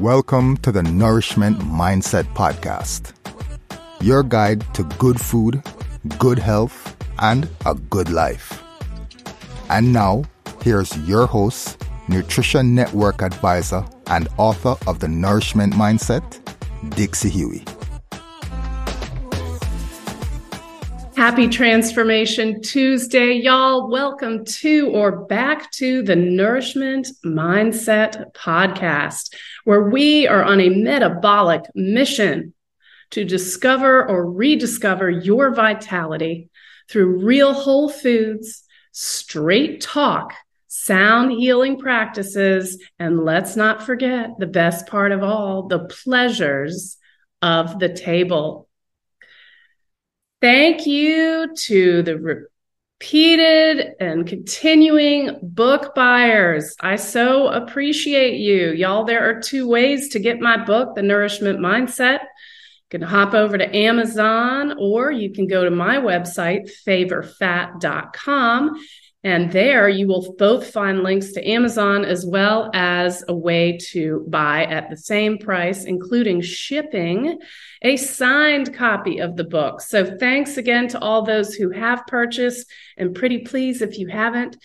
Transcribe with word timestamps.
Welcome 0.00 0.56
to 0.62 0.72
the 0.72 0.82
Nourishment 0.82 1.58
Mindset 1.58 2.24
Podcast, 2.32 3.12
your 4.00 4.22
guide 4.22 4.64
to 4.72 4.82
good 4.98 5.20
food, 5.20 5.62
good 6.16 6.38
health, 6.38 6.96
and 7.18 7.46
a 7.66 7.74
good 7.74 8.08
life. 8.08 8.62
And 9.68 9.92
now, 9.92 10.24
here's 10.62 10.96
your 11.06 11.26
host, 11.26 11.84
Nutrition 12.08 12.74
Network 12.74 13.20
advisor 13.20 13.84
and 14.06 14.26
author 14.38 14.74
of 14.86 15.00
The 15.00 15.08
Nourishment 15.08 15.74
Mindset, 15.74 16.24
Dixie 16.96 17.28
Huey. 17.28 17.62
Happy 21.30 21.46
Transformation 21.46 22.60
Tuesday, 22.60 23.34
y'all. 23.34 23.88
Welcome 23.88 24.44
to 24.46 24.88
or 24.88 25.26
back 25.26 25.70
to 25.74 26.02
the 26.02 26.16
Nourishment 26.16 27.06
Mindset 27.24 28.32
Podcast, 28.32 29.32
where 29.62 29.84
we 29.84 30.26
are 30.26 30.42
on 30.42 30.60
a 30.60 30.70
metabolic 30.70 31.62
mission 31.72 32.52
to 33.12 33.24
discover 33.24 34.04
or 34.08 34.28
rediscover 34.28 35.08
your 35.08 35.54
vitality 35.54 36.50
through 36.90 37.24
real 37.24 37.52
whole 37.52 37.88
foods, 37.88 38.64
straight 38.90 39.80
talk, 39.80 40.34
sound 40.66 41.30
healing 41.30 41.78
practices, 41.78 42.82
and 42.98 43.24
let's 43.24 43.54
not 43.54 43.86
forget 43.86 44.30
the 44.40 44.48
best 44.48 44.88
part 44.88 45.12
of 45.12 45.22
all 45.22 45.68
the 45.68 45.84
pleasures 45.84 46.96
of 47.40 47.78
the 47.78 47.88
table. 47.88 48.68
Thank 50.40 50.86
you 50.86 51.54
to 51.54 52.02
the 52.02 52.18
repeated 52.18 53.92
and 54.00 54.26
continuing 54.26 55.38
book 55.42 55.94
buyers. 55.94 56.74
I 56.80 56.96
so 56.96 57.48
appreciate 57.48 58.40
you. 58.40 58.70
Y'all, 58.70 59.04
there 59.04 59.28
are 59.28 59.38
two 59.38 59.68
ways 59.68 60.08
to 60.10 60.18
get 60.18 60.40
my 60.40 60.64
book, 60.64 60.94
The 60.94 61.02
Nourishment 61.02 61.58
Mindset. 61.58 62.20
You 62.20 62.88
can 62.88 63.02
hop 63.02 63.34
over 63.34 63.58
to 63.58 63.76
Amazon 63.76 64.76
or 64.78 65.10
you 65.10 65.30
can 65.30 65.46
go 65.46 65.64
to 65.64 65.70
my 65.70 65.96
website, 65.96 66.70
favorfat.com, 66.86 68.86
and 69.22 69.52
there 69.52 69.90
you 69.90 70.08
will 70.08 70.34
both 70.38 70.70
find 70.70 71.02
links 71.02 71.32
to 71.32 71.46
Amazon 71.46 72.06
as 72.06 72.24
well 72.24 72.70
as 72.72 73.22
a 73.28 73.34
way 73.34 73.76
to 73.90 74.24
buy 74.26 74.64
at 74.64 74.88
the 74.88 74.96
same 74.96 75.36
price, 75.36 75.84
including 75.84 76.40
shipping 76.40 77.38
a 77.82 77.96
signed 77.96 78.74
copy 78.74 79.18
of 79.18 79.36
the 79.36 79.44
book. 79.44 79.80
So 79.80 80.16
thanks 80.18 80.56
again 80.56 80.88
to 80.88 81.00
all 81.00 81.22
those 81.22 81.54
who 81.54 81.70
have 81.70 82.06
purchased. 82.06 82.70
And 82.96 83.14
pretty 83.14 83.38
please, 83.38 83.80
if 83.80 83.98
you 83.98 84.08
haven't, 84.08 84.56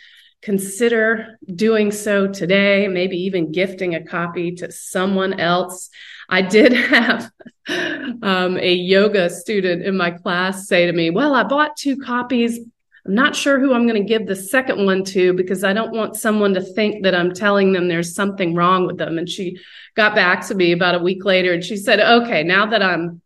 consider 0.42 1.40
doing 1.54 1.92
so 1.92 2.28
today, 2.28 2.88
maybe 2.88 3.18
even 3.18 3.52
gifting 3.52 3.96
a 3.96 4.04
copy 4.04 4.54
to 4.56 4.72
someone 4.72 5.40
else. 5.40 5.90
I 6.30 6.42
did 6.42 6.74
have 6.74 7.32
um, 7.68 8.58
a 8.58 8.74
yoga 8.74 9.30
student 9.30 9.84
in 9.84 9.98
my 9.98 10.12
class 10.12 10.68
say 10.68 10.86
to 10.86 10.94
me, 10.94 11.10
Well, 11.10 11.34
I 11.34 11.44
bought 11.44 11.78
two 11.78 11.98
copies, 11.98 12.60
I'm 13.06 13.14
not 13.14 13.36
sure 13.36 13.60
who 13.60 13.74
I'm 13.74 13.88
going 13.88 14.02
to 14.02 14.08
give 14.08 14.26
the 14.26 14.36
second 14.36 14.84
one 14.84 15.04
to 15.06 15.34
because 15.34 15.64
I 15.64 15.74
don't 15.74 15.94
want 15.94 16.16
someone 16.16 16.56
to 16.56 16.62
think 16.62 17.04
that 17.04 17.14
I'm 17.14 17.34
telling 17.34 17.72
them 17.72 17.88
there's 17.88 18.16
something 18.16 18.56
wrong 18.56 18.88
with 18.88 18.98
them. 18.98 19.20
And 19.20 19.30
she 19.30 19.60
got 19.96 20.16
back 20.16 20.48
to 20.48 20.56
me 20.56 20.72
about 20.72 20.96
a 20.96 21.04
week 21.04 21.24
later 21.24 21.54
and 21.54 21.64
she 21.64 21.78
said, 21.78 22.00
okay, 22.00 22.44
now 22.44 22.66
that 22.66 22.82
I'm 22.82 23.22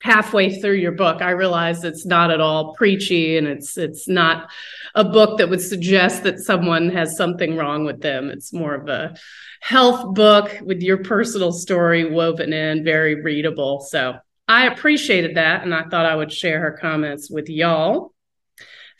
halfway 0.00 0.60
through 0.60 0.74
your 0.74 0.92
book, 0.92 1.22
I 1.22 1.30
realize 1.30 1.84
it's 1.84 2.04
not 2.04 2.32
at 2.32 2.40
all 2.40 2.74
preachy 2.74 3.38
and 3.38 3.46
it's, 3.46 3.78
it's 3.78 4.08
not 4.08 4.50
a 4.96 5.04
book 5.04 5.38
that 5.38 5.48
would 5.48 5.62
suggest 5.62 6.24
that 6.24 6.40
someone 6.40 6.90
has 6.90 7.16
something 7.16 7.56
wrong 7.56 7.84
with 7.84 8.00
them. 8.00 8.30
It's 8.30 8.52
more 8.52 8.74
of 8.74 8.88
a 8.88 9.14
health 9.60 10.14
book 10.14 10.58
with 10.60 10.82
your 10.82 10.98
personal 10.98 11.52
story 11.52 12.10
woven 12.10 12.52
in, 12.52 12.84
very 12.84 13.22
readable. 13.22 13.80
So 13.80 14.16
I 14.48 14.66
appreciated 14.66 15.36
that. 15.36 15.62
And 15.62 15.72
I 15.72 15.84
thought 15.84 16.04
I 16.04 16.16
would 16.16 16.32
share 16.32 16.60
her 16.60 16.72
comments 16.72 17.30
with 17.30 17.48
y'all. 17.48 18.13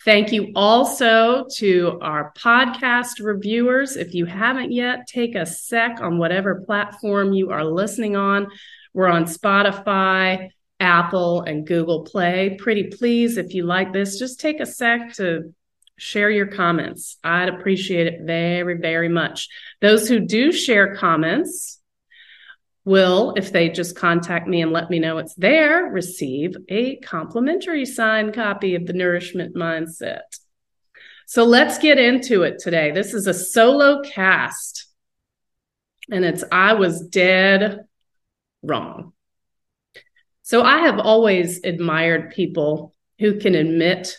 Thank 0.05 0.33
you 0.33 0.53
also 0.55 1.47
to 1.55 1.99
our 2.03 2.33
podcast 2.37 3.21
reviewers. 3.21 3.97
If 3.97 4.13
you 4.13 4.27
haven't 4.27 4.71
yet, 4.71 5.07
take 5.07 5.35
a 5.35 5.47
sec 5.47 6.01
on 6.03 6.19
whatever 6.19 6.63
platform 6.67 7.33
you 7.33 7.51
are 7.51 7.65
listening 7.65 8.15
on. 8.15 8.49
We're 8.93 9.09
on 9.09 9.25
Spotify, 9.25 10.51
Apple, 10.79 11.41
and 11.43 11.67
Google 11.67 12.05
Play. 12.05 12.59
Pretty 12.61 12.85
please, 12.85 13.39
if 13.39 13.55
you 13.55 13.65
like 13.65 13.95
this, 13.95 14.19
just 14.19 14.41
take 14.41 14.61
a 14.61 14.67
sec 14.67 15.15
to 15.15 15.55
share 15.97 16.31
your 16.31 16.49
comments. 16.49 17.17
I'd 17.25 17.49
appreciate 17.49 18.07
it 18.07 18.21
very, 18.25 18.77
very 18.77 19.09
much. 19.09 19.49
Those 19.81 20.07
who 20.07 20.21
do 20.21 20.53
share 20.53 20.97
comments, 20.97 21.81
will, 22.85 23.35
if 23.37 23.53
they 23.53 23.69
just 23.69 23.97
contact 23.97 24.47
me 24.47 24.63
and 24.63 24.73
let 24.73 24.91
me 24.91 24.99
know 24.99 25.19
it's 25.19 25.35
there, 25.35 25.87
receive 25.87 26.57
a 26.69 26.97
complimentary 26.97 27.87
signed 27.87 28.35
copy 28.35 28.75
of 28.75 28.87
the 28.87 28.93
Nourishment 28.93 29.55
Mindset. 29.55 30.21
So 31.27 31.45
let's 31.45 31.79
get 31.79 31.99
into 31.99 32.43
it 32.43 32.59
today. 32.59 32.91
This 32.91 33.15
is 33.15 33.27
a 33.27 33.35
solo 33.35 34.03
cast, 34.03 34.87
and 36.11 36.25
it's 36.25 36.45
I 36.53 36.75
was 36.75 37.07
dead 37.07 37.81
wrong. 38.63 39.13
So 40.43 40.63
I 40.63 40.81
have 40.81 40.99
always 40.99 41.65
admired 41.65 42.33
people 42.33 42.95
who 43.19 43.39
can 43.39 43.55
admit 43.55 44.19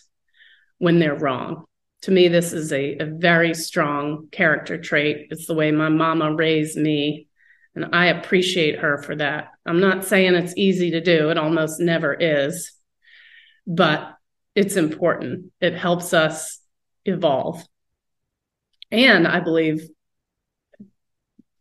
when 0.79 0.97
they're 0.97 1.17
wrong. 1.17 1.65
To 2.01 2.11
me, 2.11 2.27
this 2.27 2.53
is 2.53 2.73
a, 2.73 2.97
a 2.97 3.05
very 3.05 3.53
strong 3.53 4.27
character 4.31 4.81
trait. 4.81 5.27
It's 5.29 5.45
the 5.45 5.53
way 5.53 5.71
my 5.71 5.89
mama 5.89 6.33
raised 6.33 6.77
me 6.77 7.24
and 7.75 7.93
I 7.93 8.07
appreciate 8.07 8.79
her 8.79 8.97
for 8.97 9.15
that. 9.17 9.49
I'm 9.65 9.79
not 9.79 10.05
saying 10.05 10.35
it's 10.35 10.57
easy 10.57 10.91
to 10.91 11.01
do, 11.01 11.29
it 11.29 11.37
almost 11.37 11.79
never 11.79 12.13
is, 12.13 12.71
but 13.67 14.15
it's 14.55 14.77
important. 14.77 15.51
It 15.59 15.75
helps 15.75 16.13
us 16.13 16.59
evolve. 17.03 17.63
And 18.91 19.27
I 19.27 19.41
believe 19.41 19.87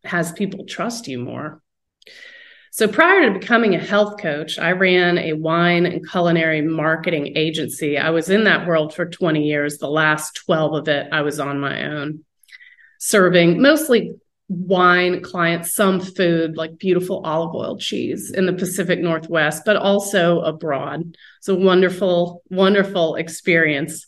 has 0.05 0.33
people 0.33 0.67
trust 0.67 1.09
you 1.09 1.19
more. 1.19 1.61
So 2.71 2.89
prior 2.89 3.33
to 3.33 3.39
becoming 3.39 3.75
a 3.75 3.79
health 3.79 4.21
coach, 4.21 4.59
I 4.59 4.73
ran 4.73 5.17
a 5.17 5.33
wine 5.33 5.87
and 5.87 6.09
culinary 6.09 6.61
marketing 6.61 7.37
agency. 7.37 7.97
I 7.99 8.11
was 8.11 8.31
in 8.31 8.45
that 8.45 8.67
world 8.67 8.95
for 8.95 9.07
20 9.07 9.45
years. 9.45 9.79
The 9.79 9.89
last 9.89 10.41
12 10.45 10.75
of 10.75 10.89
it, 10.89 11.09
I 11.13 11.23
was 11.23 11.39
on 11.39 11.61
my 11.61 11.85
own, 11.85 12.25
serving 12.99 13.63
mostly 13.63 14.15
wine 14.49 15.23
clients 15.23 15.75
some 15.75 16.01
food 16.01 16.57
like 16.57 16.79
beautiful 16.79 17.23
olive 17.25 17.55
oil 17.55 17.79
cheese 17.79 18.31
in 18.31 18.47
the 18.47 18.53
Pacific 18.53 19.01
Northwest, 19.01 19.63
but 19.65 19.77
also 19.77 20.41
abroad. 20.41 21.17
It's 21.39 21.49
a 21.49 21.55
wonderful, 21.55 22.43
wonderful 22.51 23.17
experience. 23.17 24.07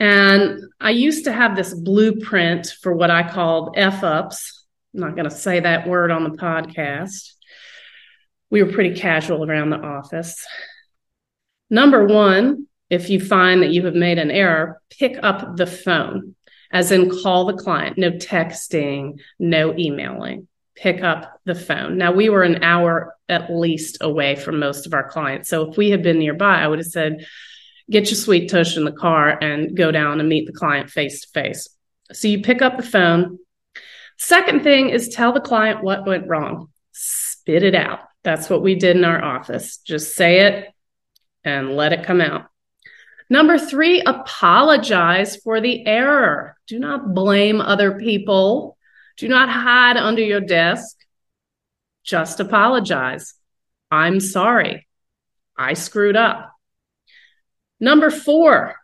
And 0.00 0.60
I 0.80 0.90
used 0.90 1.24
to 1.24 1.32
have 1.32 1.54
this 1.54 1.72
blueprint 1.72 2.66
for 2.82 2.94
what 2.94 3.10
I 3.10 3.28
called 3.28 3.74
F 3.76 4.02
ups. 4.02 4.66
I'm 4.92 5.00
not 5.00 5.14
going 5.14 5.28
to 5.28 5.34
say 5.34 5.60
that 5.60 5.88
word 5.88 6.10
on 6.10 6.24
the 6.24 6.36
podcast. 6.36 7.32
We 8.50 8.62
were 8.62 8.72
pretty 8.72 8.94
casual 8.94 9.48
around 9.48 9.70
the 9.70 9.80
office. 9.80 10.44
Number 11.70 12.04
one, 12.06 12.66
if 12.90 13.08
you 13.08 13.20
find 13.20 13.62
that 13.62 13.70
you 13.70 13.84
have 13.86 13.94
made 13.94 14.18
an 14.18 14.30
error, 14.30 14.80
pick 14.90 15.16
up 15.22 15.56
the 15.56 15.66
phone 15.66 16.34
as 16.74 16.90
in 16.90 17.08
call 17.08 17.44
the 17.46 17.54
client, 17.54 17.96
no 17.96 18.10
texting, 18.10 19.20
no 19.38 19.72
emailing. 19.78 20.48
Pick 20.74 21.04
up 21.04 21.40
the 21.44 21.54
phone. 21.54 21.96
Now, 21.98 22.10
we 22.10 22.28
were 22.28 22.42
an 22.42 22.64
hour 22.64 23.14
at 23.28 23.48
least 23.48 23.98
away 24.00 24.34
from 24.34 24.58
most 24.58 24.84
of 24.84 24.92
our 24.92 25.08
clients. 25.08 25.48
So 25.48 25.70
if 25.70 25.76
we 25.76 25.90
had 25.90 26.02
been 26.02 26.18
nearby, 26.18 26.60
I 26.60 26.66
would 26.66 26.80
have 26.80 26.88
said, 26.88 27.24
get 27.88 28.10
your 28.10 28.16
sweet 28.16 28.50
tush 28.50 28.76
in 28.76 28.84
the 28.84 28.90
car 28.90 29.38
and 29.40 29.76
go 29.76 29.92
down 29.92 30.18
and 30.18 30.28
meet 30.28 30.46
the 30.46 30.52
client 30.52 30.90
face 30.90 31.20
to 31.20 31.28
face. 31.28 31.68
So 32.12 32.26
you 32.26 32.42
pick 32.42 32.60
up 32.60 32.76
the 32.76 32.82
phone. 32.82 33.38
Second 34.18 34.64
thing 34.64 34.90
is 34.90 35.08
tell 35.08 35.32
the 35.32 35.40
client 35.40 35.84
what 35.84 36.06
went 36.06 36.26
wrong. 36.26 36.70
Spit 36.90 37.62
it 37.62 37.76
out. 37.76 38.00
That's 38.24 38.50
what 38.50 38.62
we 38.62 38.74
did 38.74 38.96
in 38.96 39.04
our 39.04 39.22
office. 39.22 39.76
Just 39.78 40.16
say 40.16 40.40
it 40.40 40.70
and 41.44 41.76
let 41.76 41.92
it 41.92 42.04
come 42.04 42.20
out. 42.20 42.46
Number 43.30 43.58
three, 43.58 44.02
apologize 44.02 45.36
for 45.36 45.60
the 45.60 45.86
error. 45.86 46.56
Do 46.66 46.78
not 46.78 47.14
blame 47.14 47.60
other 47.60 47.98
people. 47.98 48.76
Do 49.16 49.28
not 49.28 49.48
hide 49.48 49.96
under 49.96 50.22
your 50.22 50.40
desk. 50.40 50.96
Just 52.04 52.40
apologize. 52.40 53.34
I'm 53.90 54.20
sorry. 54.20 54.86
I 55.56 55.74
screwed 55.74 56.16
up. 56.16 56.52
Number 57.80 58.10
four, 58.10 58.76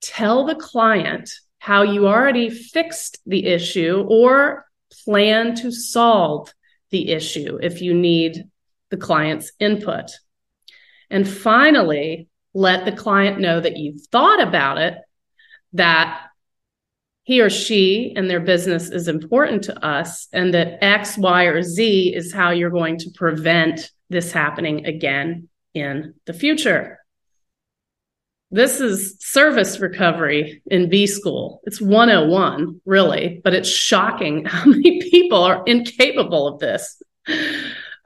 tell 0.00 0.46
the 0.46 0.54
client 0.54 1.30
how 1.58 1.82
you 1.82 2.06
already 2.06 2.50
fixed 2.50 3.18
the 3.26 3.46
issue 3.46 4.06
or 4.08 4.66
plan 5.04 5.54
to 5.56 5.70
solve 5.70 6.52
the 6.90 7.10
issue 7.10 7.58
if 7.62 7.82
you 7.82 7.94
need 7.94 8.44
the 8.90 8.96
client's 8.96 9.52
input. 9.58 10.10
And 11.10 11.28
finally, 11.28 12.28
let 12.56 12.86
the 12.86 12.92
client 12.92 13.38
know 13.38 13.60
that 13.60 13.76
you've 13.76 14.00
thought 14.06 14.42
about 14.42 14.78
it, 14.78 14.94
that 15.74 16.22
he 17.24 17.42
or 17.42 17.50
she 17.50 18.14
and 18.16 18.30
their 18.30 18.40
business 18.40 18.88
is 18.88 19.08
important 19.08 19.64
to 19.64 19.84
us, 19.84 20.26
and 20.32 20.54
that 20.54 20.82
X, 20.82 21.18
Y, 21.18 21.44
or 21.44 21.62
Z 21.62 22.14
is 22.14 22.32
how 22.32 22.50
you're 22.50 22.70
going 22.70 22.96
to 22.98 23.10
prevent 23.10 23.90
this 24.08 24.32
happening 24.32 24.86
again 24.86 25.50
in 25.74 26.14
the 26.24 26.32
future. 26.32 26.98
This 28.50 28.80
is 28.80 29.16
service 29.18 29.78
recovery 29.80 30.62
in 30.66 30.88
B 30.88 31.06
school. 31.06 31.60
It's 31.64 31.80
101, 31.80 32.80
really, 32.86 33.42
but 33.44 33.52
it's 33.52 33.68
shocking 33.68 34.44
how 34.46 34.64
many 34.64 35.02
people 35.02 35.42
are 35.42 35.62
incapable 35.66 36.48
of 36.48 36.58
this, 36.60 37.02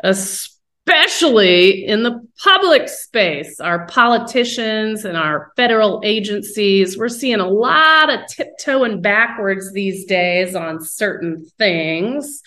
especially 0.03 0.50
in 0.89 2.03
the 2.03 2.27
public 2.43 2.89
space. 2.89 3.61
Our 3.61 3.87
politicians 3.87 5.05
and 5.05 5.17
our 5.17 5.53
federal 5.57 6.01
agencies, 6.05 6.99
we're 6.99 7.09
seeing 7.09 7.41
a 7.41 7.49
lot 7.49 8.11
of 8.13 8.27
tiptoeing 8.29 9.01
backwards 9.01 9.73
these 9.73 10.05
days 10.05 10.55
on 10.55 10.85
certain 10.85 11.47
things, 11.59 12.43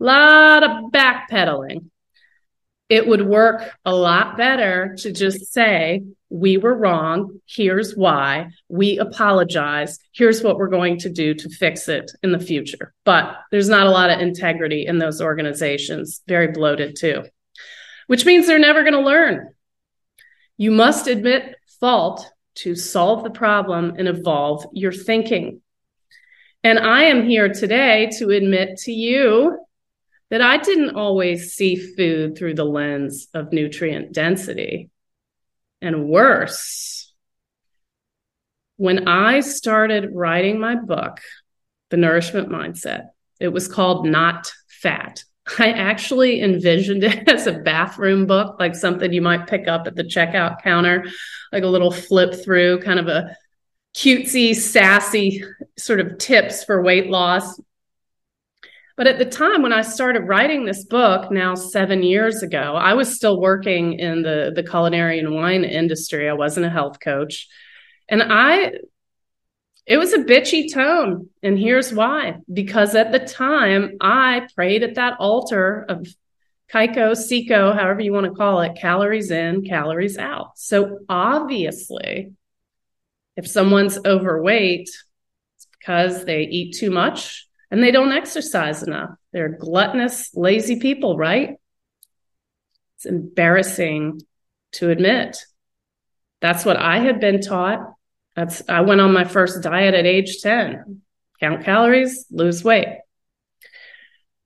a 0.00 0.04
lot 0.04 0.62
of 0.62 0.92
backpedaling 0.92 1.90
it 2.88 3.06
would 3.06 3.26
work 3.26 3.76
a 3.84 3.94
lot 3.94 4.36
better 4.36 4.94
to 4.98 5.12
just 5.12 5.52
say, 5.52 6.02
we 6.28 6.56
were 6.56 6.74
wrong. 6.74 7.40
Here's 7.46 7.94
why. 7.94 8.50
We 8.68 8.98
apologize. 8.98 9.98
Here's 10.12 10.42
what 10.42 10.56
we're 10.56 10.68
going 10.68 10.98
to 10.98 11.08
do 11.08 11.34
to 11.34 11.48
fix 11.48 11.88
it 11.88 12.10
in 12.22 12.32
the 12.32 12.38
future. 12.38 12.92
But 13.04 13.36
there's 13.50 13.68
not 13.68 13.86
a 13.86 13.90
lot 13.90 14.10
of 14.10 14.20
integrity 14.20 14.86
in 14.86 14.98
those 14.98 15.20
organizations, 15.20 16.22
very 16.26 16.48
bloated 16.48 16.96
too, 16.96 17.24
which 18.06 18.24
means 18.24 18.46
they're 18.46 18.58
never 18.58 18.82
going 18.82 18.94
to 18.94 19.00
learn. 19.00 19.54
You 20.56 20.70
must 20.70 21.06
admit 21.06 21.56
fault 21.80 22.26
to 22.56 22.74
solve 22.74 23.22
the 23.22 23.30
problem 23.30 23.94
and 23.98 24.08
evolve 24.08 24.66
your 24.72 24.92
thinking. 24.92 25.60
And 26.64 26.78
I 26.78 27.04
am 27.04 27.28
here 27.28 27.52
today 27.52 28.10
to 28.18 28.30
admit 28.30 28.78
to 28.78 28.92
you 28.92 29.58
that 30.30 30.40
I 30.40 30.56
didn't 30.56 30.96
always 30.96 31.54
see 31.54 31.76
food 31.76 32.36
through 32.36 32.54
the 32.54 32.64
lens 32.64 33.28
of 33.34 33.52
nutrient 33.52 34.12
density. 34.12 34.90
And 35.80 36.08
worse, 36.08 37.12
when 38.76 39.06
I 39.06 39.40
started 39.40 40.10
writing 40.12 40.58
my 40.58 40.74
book, 40.74 41.20
The 41.90 41.96
Nourishment 41.96 42.48
Mindset, 42.48 43.08
it 43.38 43.48
was 43.48 43.68
called 43.68 44.06
Not 44.06 44.50
Fat. 44.68 45.22
I 45.58 45.70
actually 45.70 46.42
envisioned 46.42 47.04
it 47.04 47.28
as 47.28 47.46
a 47.46 47.52
bathroom 47.52 48.26
book, 48.26 48.56
like 48.58 48.74
something 48.74 49.12
you 49.12 49.22
might 49.22 49.46
pick 49.46 49.68
up 49.68 49.86
at 49.86 49.94
the 49.94 50.04
checkout 50.04 50.62
counter, 50.62 51.04
like 51.52 51.62
a 51.62 51.68
little 51.68 51.90
flip 51.90 52.34
through, 52.34 52.80
kind 52.80 52.98
of 52.98 53.08
a 53.08 53.36
cutesy, 53.94 54.54
sassy 54.54 55.42
sort 55.78 56.00
of 56.00 56.18
tips 56.18 56.64
for 56.64 56.82
weight 56.82 57.08
loss. 57.08 57.60
But 58.96 59.06
at 59.06 59.18
the 59.18 59.26
time 59.26 59.62
when 59.62 59.74
I 59.74 59.82
started 59.82 60.22
writing 60.22 60.64
this 60.64 60.84
book, 60.84 61.30
now 61.30 61.54
seven 61.54 62.02
years 62.02 62.42
ago, 62.42 62.74
I 62.74 62.94
was 62.94 63.14
still 63.14 63.40
working 63.40 63.98
in 63.98 64.22
the, 64.22 64.52
the 64.54 64.62
culinary 64.62 65.18
and 65.18 65.34
wine 65.34 65.64
industry. 65.64 66.28
I 66.28 66.32
wasn't 66.32 66.66
a 66.66 66.70
health 66.70 66.98
coach. 66.98 67.46
And 68.08 68.22
I, 68.22 68.72
it 69.86 69.98
was 69.98 70.12
a 70.12 70.18
bitchy 70.18 70.72
tone. 70.72 71.30
And 71.42 71.58
here's 71.58 71.94
why 71.94 72.38
because 72.52 72.94
at 72.94 73.12
the 73.12 73.20
time 73.20 73.96
I 74.00 74.48
prayed 74.54 74.82
at 74.82 74.96
that 74.96 75.18
altar 75.20 75.86
of 75.88 76.06
Kaiko, 76.72 77.12
Siko, 77.12 77.74
however 77.74 78.00
you 78.00 78.12
want 78.12 78.26
to 78.26 78.32
call 78.32 78.60
it, 78.60 78.76
calories 78.76 79.30
in, 79.30 79.64
calories 79.64 80.18
out. 80.18 80.58
So 80.58 80.98
obviously, 81.08 82.32
if 83.36 83.46
someone's 83.46 83.98
overweight, 84.04 84.88
it's 85.56 85.66
because 85.78 86.24
they 86.24 86.42
eat 86.42 86.76
too 86.76 86.90
much 86.90 87.46
and 87.70 87.82
they 87.82 87.92
don't 87.92 88.12
exercise 88.12 88.82
enough. 88.82 89.10
They're 89.32 89.56
gluttonous, 89.56 90.34
lazy 90.34 90.80
people, 90.80 91.16
right? 91.16 91.56
It's 92.96 93.06
embarrassing 93.06 94.22
to 94.72 94.90
admit. 94.90 95.38
That's 96.40 96.64
what 96.64 96.76
I 96.76 96.98
had 96.98 97.20
been 97.20 97.40
taught. 97.40 97.80
That's 98.36 98.62
I 98.68 98.82
went 98.82 99.00
on 99.00 99.12
my 99.12 99.24
first 99.24 99.62
diet 99.62 99.94
at 99.94 100.06
age 100.06 100.40
10. 100.42 101.00
Count 101.40 101.64
calories, 101.64 102.26
lose 102.30 102.62
weight. 102.62 102.98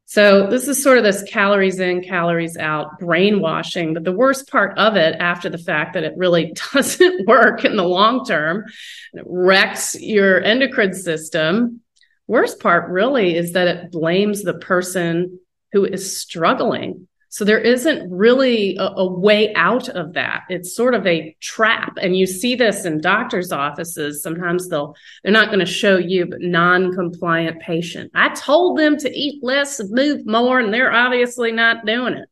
So 0.07 0.49
this 0.49 0.67
is 0.67 0.83
sort 0.83 0.99
of 0.99 1.05
this 1.05 1.23
calories 1.25 1.79
in, 1.79 2.03
calories 2.03 2.57
out 2.57 2.99
brainwashing. 2.99 3.95
But 3.95 4.05
the 4.05 4.13
worst 4.13 4.51
part 4.51 4.77
of 4.79 4.97
it 4.97 5.17
after 5.21 5.49
the 5.49 5.59
fact 5.59 5.95
that 5.95 6.05
it 6.05 6.15
really 6.17 6.53
doesn't 6.73 7.29
work 7.29 7.65
in 7.65 7.77
the 7.77 7.85
long 7.85 8.25
term, 8.25 8.65
it 9.13 9.25
wrecks 9.27 10.01
your 10.01 10.41
endocrine 10.41 10.95
system 10.95 11.83
worst 12.31 12.61
part 12.61 12.89
really 12.91 13.35
is 13.35 13.53
that 13.53 13.67
it 13.67 13.91
blames 13.91 14.45
the 14.45 14.55
person 14.55 15.41
who 15.73 15.85
is 15.85 16.17
struggling. 16.17 17.09
So 17.33 17.45
there 17.45 17.61
isn't 17.61 18.11
really 18.11 18.77
a, 18.77 18.87
a, 18.87 19.07
way 19.07 19.55
out 19.55 19.89
of 19.89 20.15
that. 20.15 20.43
It's 20.49 20.75
sort 20.75 20.95
of 20.95 21.07
a 21.07 21.37
trap. 21.41 21.97
And 22.03 22.17
you 22.17 22.27
see 22.27 22.57
this 22.57 22.85
in 22.85 23.01
doctors' 23.01 23.53
offices. 23.53 24.21
Sometimes 24.21 24.69
they'll, 24.69 24.97
they're 25.23 25.33
not 25.33 25.47
going 25.47 25.61
to 25.61 25.67
show 25.67 25.97
you, 25.97 26.27
but 26.27 26.41
non-compliant 26.41 27.63
patient. 27.63 28.11
I 28.17 28.31
told 28.31 28.79
them 28.79 28.97
to 28.99 29.17
eat 29.17 29.45
less 29.45 29.79
and 29.79 29.91
move 29.93 30.27
more, 30.27 30.59
and 30.59 30.75
they're 30.75 30.93
obviously 30.93 31.53
not 31.53 31.87
doing 31.87 32.15
it. 32.15 32.29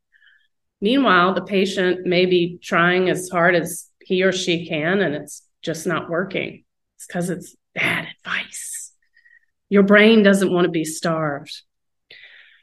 Meanwhile, 0.80 1.34
the 1.34 1.42
patient 1.42 2.04
may 2.04 2.26
be 2.26 2.58
trying 2.60 3.08
as 3.08 3.28
hard 3.28 3.54
as 3.54 3.88
he 4.00 4.24
or 4.24 4.32
she 4.32 4.66
can, 4.66 5.00
and 5.00 5.14
it's 5.14 5.42
just 5.62 5.86
not 5.86 6.10
working. 6.10 6.64
It's 6.96 7.06
because 7.06 7.30
it's 7.30 7.54
bad 7.72 8.08
advice. 8.18 8.92
Your 9.68 9.84
brain 9.84 10.24
doesn't 10.24 10.52
want 10.52 10.64
to 10.64 10.72
be 10.72 10.84
starved. 10.84 11.62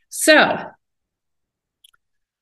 So, 0.10 0.66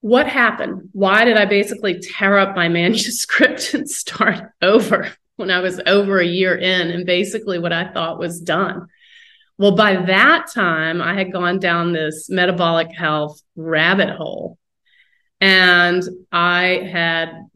what 0.04 0.28
happened? 0.28 0.90
Why 0.92 1.24
did 1.24 1.38
I 1.38 1.46
basically 1.46 1.98
tear 1.98 2.38
up 2.38 2.58
my 2.58 2.68
manuscript 2.82 3.74
and 3.74 3.90
start 3.90 4.52
over 4.62 5.10
when 5.38 5.50
I 5.50 5.62
was 5.62 5.80
over 5.88 6.20
a 6.20 6.26
year 6.26 6.58
in 6.58 6.92
and 6.92 7.06
basically 7.06 7.58
what 7.58 7.72
I 7.72 7.90
thought 7.90 8.20
was 8.20 8.42
done? 8.42 8.88
Well, 9.58 9.78
by 9.78 9.96
that 9.96 10.48
time, 10.54 11.02
I 11.02 11.14
had 11.14 11.32
gone 11.32 11.60
down 11.60 11.94
this 11.94 12.30
metabolic 12.30 12.92
health 12.94 13.42
rabbit 13.56 14.10
hole 14.10 14.58
and 15.40 16.04
I 16.34 16.90
had 16.92 17.48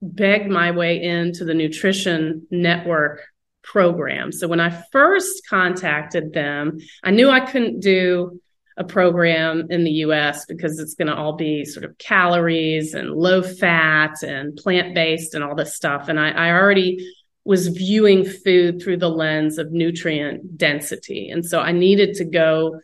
begged 0.00 0.50
my 0.50 0.70
way 0.70 1.02
into 1.02 1.44
the 1.44 1.52
nutrition 1.52 2.46
network 2.50 3.20
program. 3.62 4.32
So 4.32 4.48
when 4.48 4.60
I 4.60 4.82
first 4.92 5.46
contacted 5.46 6.32
them, 6.32 6.78
I 7.04 7.10
knew 7.10 7.28
I 7.28 7.40
couldn't 7.40 7.80
do 7.80 8.40
a 8.76 8.84
program 8.84 9.66
in 9.70 9.84
the 9.84 9.90
US 9.90 10.46
because 10.46 10.78
it's 10.78 10.94
going 10.94 11.08
to 11.08 11.14
all 11.14 11.34
be 11.34 11.64
sort 11.64 11.84
of 11.84 11.98
calories 11.98 12.94
and 12.94 13.10
low 13.10 13.42
fat 13.42 14.22
and 14.22 14.56
plant 14.56 14.94
based 14.94 15.34
and 15.34 15.44
all 15.44 15.54
this 15.54 15.74
stuff. 15.74 16.08
And 16.08 16.18
I, 16.18 16.30
I 16.30 16.52
already 16.52 17.06
was 17.44 17.68
viewing 17.68 18.24
food 18.24 18.82
through 18.82 18.98
the 18.98 19.08
lens 19.08 19.58
of 19.58 19.72
nutrient 19.72 20.56
density. 20.56 21.30
And 21.30 21.44
so 21.44 21.60
I 21.60 21.72
needed 21.72 22.14
to 22.16 22.24
go 22.24 22.80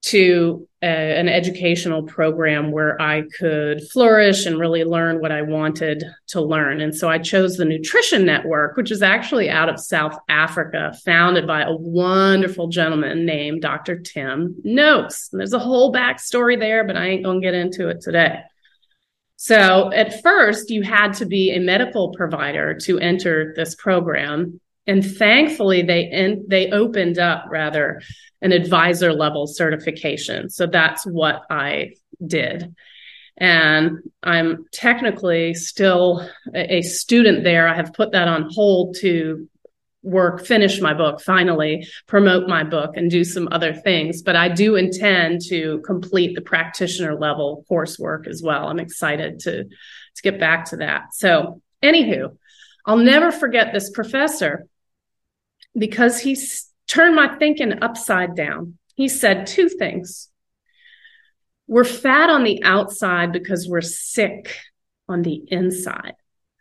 to 0.00 0.68
a, 0.82 0.86
an 0.86 1.28
educational 1.28 2.04
program 2.04 2.70
where 2.70 3.00
I 3.02 3.24
could 3.38 3.82
flourish 3.90 4.46
and 4.46 4.58
really 4.58 4.84
learn 4.84 5.20
what 5.20 5.32
I 5.32 5.42
wanted 5.42 6.04
to 6.28 6.40
learn. 6.40 6.80
And 6.80 6.94
so 6.94 7.08
I 7.08 7.18
chose 7.18 7.56
the 7.56 7.64
Nutrition 7.64 8.24
Network, 8.24 8.76
which 8.76 8.92
is 8.92 9.02
actually 9.02 9.50
out 9.50 9.68
of 9.68 9.80
South 9.80 10.16
Africa, 10.28 10.96
founded 11.04 11.46
by 11.46 11.62
a 11.62 11.74
wonderful 11.74 12.68
gentleman 12.68 13.26
named 13.26 13.62
Dr. 13.62 13.98
Tim 13.98 14.56
Noakes. 14.62 15.30
And 15.32 15.40
there's 15.40 15.52
a 15.52 15.58
whole 15.58 15.92
backstory 15.92 16.58
there, 16.58 16.84
but 16.84 16.96
I 16.96 17.06
ain't 17.06 17.24
going 17.24 17.40
to 17.40 17.46
get 17.46 17.54
into 17.54 17.88
it 17.88 18.00
today. 18.00 18.40
So 19.34 19.92
at 19.92 20.22
first, 20.22 20.70
you 20.70 20.82
had 20.82 21.14
to 21.14 21.26
be 21.26 21.52
a 21.52 21.60
medical 21.60 22.12
provider 22.12 22.74
to 22.74 22.98
enter 22.98 23.52
this 23.56 23.74
program 23.74 24.60
and 24.88 25.04
thankfully 25.04 25.82
they 25.82 26.08
and 26.08 26.48
they 26.48 26.70
opened 26.70 27.18
up 27.18 27.44
rather 27.50 28.00
an 28.40 28.52
advisor 28.52 29.12
level 29.12 29.46
certification. 29.46 30.48
So 30.48 30.66
that's 30.66 31.06
what 31.06 31.42
i 31.50 31.92
did. 32.26 32.74
And 33.36 33.98
i'm 34.22 34.64
technically 34.72 35.54
still 35.54 36.28
a 36.54 36.82
student 36.82 37.44
there. 37.44 37.68
I 37.68 37.74
have 37.74 37.92
put 37.92 38.12
that 38.12 38.26
on 38.26 38.50
hold 38.50 38.96
to 39.00 39.48
work 40.02 40.46
finish 40.46 40.80
my 40.80 40.94
book 40.94 41.20
finally 41.20 41.86
promote 42.06 42.48
my 42.48 42.62
book 42.62 42.92
and 42.96 43.10
do 43.10 43.24
some 43.24 43.48
other 43.52 43.74
things. 43.74 44.22
But 44.22 44.36
i 44.36 44.48
do 44.48 44.74
intend 44.74 45.42
to 45.48 45.80
complete 45.84 46.34
the 46.34 46.40
practitioner 46.40 47.14
level 47.14 47.64
coursework 47.70 48.26
as 48.26 48.42
well. 48.42 48.68
I'm 48.68 48.80
excited 48.80 49.40
to 49.40 49.64
to 49.64 50.22
get 50.22 50.40
back 50.40 50.70
to 50.70 50.78
that. 50.78 51.14
So 51.14 51.60
anywho 51.82 52.36
i'll 52.86 52.96
never 52.96 53.30
forget 53.30 53.72
this 53.72 53.90
professor 53.90 54.66
because 55.78 56.20
he 56.20 56.36
turned 56.86 57.14
my 57.14 57.36
thinking 57.36 57.82
upside 57.82 58.34
down. 58.34 58.78
He 58.94 59.08
said 59.08 59.46
two 59.46 59.68
things. 59.68 60.28
We're 61.66 61.84
fat 61.84 62.30
on 62.30 62.44
the 62.44 62.62
outside 62.64 63.32
because 63.32 63.68
we're 63.68 63.80
sick 63.82 64.56
on 65.08 65.22
the 65.22 65.42
inside. 65.48 66.14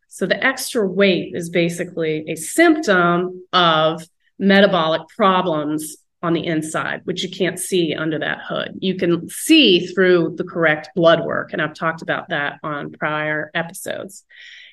So 0.08 0.26
the 0.26 0.44
extra 0.44 0.86
weight 0.86 1.34
is 1.36 1.50
basically 1.50 2.26
a 2.28 2.36
symptom 2.36 3.46
of 3.54 4.04
metabolic 4.40 5.08
problems 5.16 5.98
on 6.24 6.34
the 6.34 6.46
inside, 6.46 7.02
which 7.04 7.24
you 7.24 7.30
can't 7.30 7.60
see 7.60 7.94
under 7.94 8.20
that 8.20 8.40
hood. 8.44 8.80
You 8.80 8.96
can 8.96 9.30
see 9.30 9.86
through 9.88 10.36
the 10.38 10.44
correct 10.44 10.90
blood 10.96 11.24
work. 11.24 11.54
And 11.54 11.62
I've 11.62 11.76
talked 11.76 12.02
about 12.02 12.30
that 12.30 12.60
on 12.64 12.92
prior 12.92 13.52
episodes. 13.54 14.26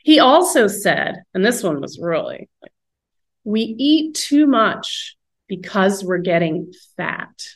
He 0.03 0.21
also 0.21 0.67
said, 0.67 1.23
and 1.35 1.45
this 1.45 1.63
one 1.63 1.81
was 1.81 1.99
really 1.99 2.49
we 3.45 3.61
eat 3.61 4.15
too 4.15 4.47
much 4.47 5.17
because 5.49 6.03
we're 6.03 6.19
getting 6.19 6.73
fat. 6.97 7.47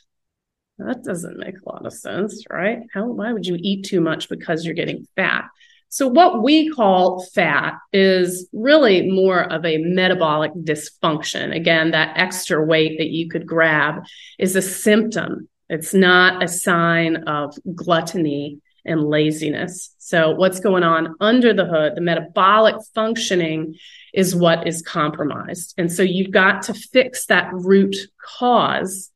That 0.79 1.03
doesn't 1.03 1.39
make 1.39 1.57
a 1.59 1.69
lot 1.69 1.87
of 1.87 1.93
sense, 1.93 2.45
right? 2.51 2.81
How 2.95 3.07
why 3.07 3.33
would 3.33 3.47
you 3.47 3.57
eat 3.59 3.85
too 3.85 4.01
much 4.01 4.29
because 4.29 4.65
you're 4.65 4.75
getting 4.75 5.07
fat? 5.17 5.47
So, 5.91 6.07
what 6.07 6.43
we 6.43 6.71
call 6.71 7.25
fat 7.35 7.75
is 7.93 8.47
really 8.53 9.11
more 9.11 9.43
of 9.43 9.65
a 9.65 9.79
metabolic 9.79 10.53
dysfunction. 10.55 11.57
Again, 11.57 11.93
that 11.93 12.19
extra 12.19 12.65
weight 12.65 12.99
that 12.99 13.09
you 13.09 13.29
could 13.29 13.47
grab 13.47 14.05
is 14.39 14.55
a 14.55 14.63
symptom, 14.63 15.49
it's 15.69 15.93
not 15.93 16.43
a 16.43 16.49
sign 16.49 17.17
of 17.29 17.55
gluttony 17.75 18.61
and 18.89 19.05
laziness. 19.05 19.95
So, 19.99 20.31
what's 20.31 20.61
going 20.61 20.83
on 20.83 21.15
under 21.21 21.53
the 21.53 21.67
hood, 21.67 21.95
the 21.95 22.01
metabolic 22.01 22.77
functioning 22.95 23.77
is 24.15 24.35
what 24.35 24.67
is 24.67 24.83
compromised. 24.83 25.75
And 25.79 25.93
so, 25.93 26.03
you've 26.03 26.31
got 26.31 26.63
to 26.63 26.75
fix 26.75 27.27
that 27.27 27.51
root 27.53 27.97
cause 28.21 29.11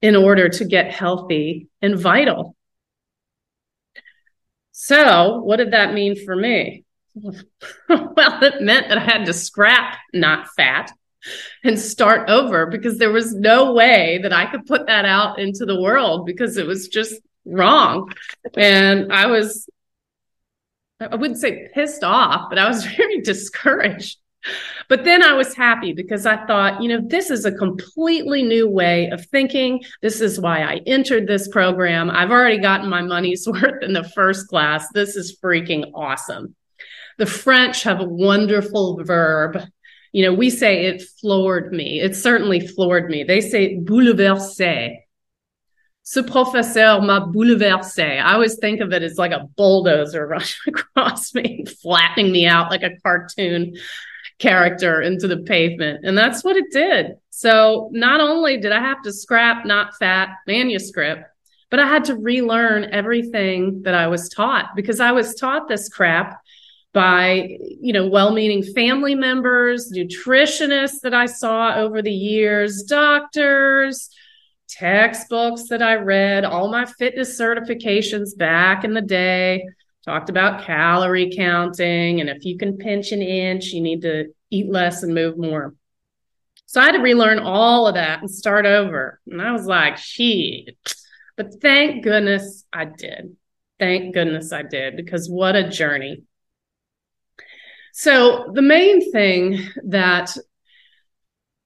in 0.00 0.14
order 0.14 0.48
to 0.48 0.64
get 0.64 0.92
healthy 0.92 1.68
and 1.82 1.98
vital. 1.98 2.54
So, 4.72 5.40
what 5.40 5.56
did 5.56 5.72
that 5.72 5.92
mean 5.92 6.24
for 6.24 6.36
me? 6.36 6.84
well, 7.14 7.34
it 7.88 8.60
meant 8.62 8.88
that 8.88 8.98
I 8.98 9.04
had 9.04 9.26
to 9.26 9.32
scrap 9.32 9.98
not 10.14 10.48
fat 10.56 10.92
and 11.64 11.78
start 11.78 12.30
over 12.30 12.66
because 12.66 12.98
there 12.98 13.10
was 13.10 13.34
no 13.34 13.72
way 13.72 14.20
that 14.22 14.32
I 14.32 14.46
could 14.46 14.66
put 14.66 14.86
that 14.86 15.04
out 15.04 15.38
into 15.38 15.66
the 15.66 15.80
world 15.80 16.26
because 16.26 16.56
it 16.56 16.66
was 16.66 16.88
just 16.88 17.20
wrong. 17.48 18.12
And 18.56 19.12
I 19.12 19.26
was, 19.26 19.68
I 21.00 21.14
wouldn't 21.16 21.40
say 21.40 21.68
pissed 21.74 22.04
off, 22.04 22.48
but 22.48 22.58
I 22.58 22.68
was 22.68 22.84
very 22.96 23.20
discouraged. 23.20 24.18
But 24.88 25.04
then 25.04 25.22
I 25.22 25.34
was 25.34 25.54
happy 25.54 25.92
because 25.92 26.24
I 26.24 26.46
thought, 26.46 26.82
you 26.82 26.88
know, 26.88 27.00
this 27.06 27.30
is 27.30 27.44
a 27.44 27.52
completely 27.52 28.42
new 28.42 28.68
way 28.68 29.10
of 29.10 29.26
thinking. 29.26 29.82
This 30.00 30.20
is 30.20 30.40
why 30.40 30.62
I 30.62 30.80
entered 30.86 31.26
this 31.26 31.48
program. 31.48 32.10
I've 32.10 32.30
already 32.30 32.58
gotten 32.58 32.88
my 32.88 33.02
money's 33.02 33.46
worth 33.50 33.82
in 33.82 33.92
the 33.92 34.04
first 34.04 34.48
class. 34.48 34.88
This 34.94 35.16
is 35.16 35.38
freaking 35.42 35.90
awesome. 35.94 36.54
The 37.18 37.26
French 37.26 37.82
have 37.82 38.00
a 38.00 38.04
wonderful 38.04 39.02
verb. 39.04 39.58
You 40.12 40.24
know, 40.24 40.32
we 40.32 40.48
say 40.50 40.86
it 40.86 41.02
floored 41.20 41.72
me. 41.72 42.00
It 42.00 42.16
certainly 42.16 42.66
floored 42.66 43.10
me. 43.10 43.24
They 43.24 43.40
say 43.40 43.76
bouleversé. 43.76 44.98
Ce 46.10 46.22
professeur 46.22 47.02
m'a 47.02 47.20
bouleversé. 47.20 48.18
I 48.18 48.32
always 48.32 48.56
think 48.56 48.80
of 48.80 48.94
it 48.94 49.02
as 49.02 49.18
like 49.18 49.30
a 49.30 49.46
bulldozer 49.58 50.26
rushing 50.26 50.72
across 50.74 51.34
me, 51.34 51.66
flattening 51.82 52.32
me 52.32 52.46
out 52.46 52.70
like 52.70 52.82
a 52.82 52.96
cartoon 53.02 53.74
character 54.38 55.02
into 55.02 55.28
the 55.28 55.36
pavement. 55.36 56.06
And 56.06 56.16
that's 56.16 56.42
what 56.42 56.56
it 56.56 56.70
did. 56.72 57.16
So 57.28 57.90
not 57.92 58.22
only 58.22 58.56
did 58.56 58.72
I 58.72 58.80
have 58.80 59.02
to 59.02 59.12
scrap 59.12 59.66
not 59.66 59.98
fat 59.98 60.30
manuscript, 60.46 61.24
but 61.70 61.78
I 61.78 61.86
had 61.86 62.06
to 62.06 62.16
relearn 62.16 62.84
everything 62.90 63.82
that 63.82 63.94
I 63.94 64.06
was 64.06 64.30
taught 64.30 64.74
because 64.74 65.00
I 65.00 65.12
was 65.12 65.34
taught 65.34 65.68
this 65.68 65.90
crap 65.90 66.40
by, 66.94 67.58
you 67.82 67.92
know, 67.92 68.08
well-meaning 68.08 68.62
family 68.62 69.14
members, 69.14 69.92
nutritionists 69.94 71.00
that 71.02 71.12
I 71.12 71.26
saw 71.26 71.74
over 71.74 72.00
the 72.00 72.10
years, 72.10 72.82
doctors, 72.84 74.08
textbooks 74.68 75.68
that 75.68 75.82
I 75.82 75.94
read, 75.94 76.44
all 76.44 76.70
my 76.70 76.84
fitness 76.84 77.40
certifications 77.40 78.36
back 78.36 78.84
in 78.84 78.94
the 78.94 79.02
day. 79.02 79.64
Talked 80.04 80.30
about 80.30 80.64
calorie 80.64 81.32
counting 81.34 82.20
and 82.20 82.30
if 82.30 82.44
you 82.44 82.56
can 82.56 82.78
pinch 82.78 83.12
an 83.12 83.20
inch 83.20 83.66
you 83.66 83.82
need 83.82 84.02
to 84.02 84.32
eat 84.50 84.70
less 84.70 85.02
and 85.02 85.14
move 85.14 85.36
more. 85.36 85.74
So 86.66 86.80
i 86.80 86.84
had 86.84 86.92
to 86.92 87.02
relearn 87.02 87.38
all 87.38 87.86
of 87.86 87.94
that 87.94 88.20
and 88.20 88.30
start 88.30 88.64
over. 88.64 89.20
And 89.26 89.42
i 89.42 89.52
was 89.52 89.66
like 89.66 89.98
shit. 89.98 90.76
But 91.36 91.60
thank 91.60 92.04
goodness 92.04 92.64
i 92.72 92.84
did. 92.86 93.36
Thank 93.78 94.14
goodness 94.14 94.52
i 94.52 94.62
did 94.62 94.96
because 94.96 95.28
what 95.28 95.56
a 95.56 95.68
journey. 95.68 96.22
So 97.92 98.52
the 98.54 98.62
main 98.62 99.10
thing 99.12 99.58
that 99.86 100.36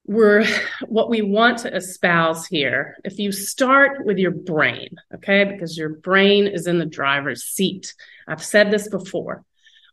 we're 0.07 0.45
what 0.89 1.11
we 1.11 1.23
want 1.23 1.59
to 1.59 1.75
espouse 1.75 2.47
here 2.47 2.97
if 3.05 3.19
you 3.19 3.31
start 3.31 4.05
with 4.05 4.19
your 4.19 4.33
brain 4.33 4.89
okay 5.15 5.45
because 5.45 5.79
your 5.79 5.91
brain 5.91 6.47
is 6.47 6.67
in 6.67 6.79
the 6.79 6.87
driver's 6.87 7.45
seat. 7.45 7.95
I've 8.27 8.43
said 8.43 8.71
this 8.71 8.89
before. 8.89 9.45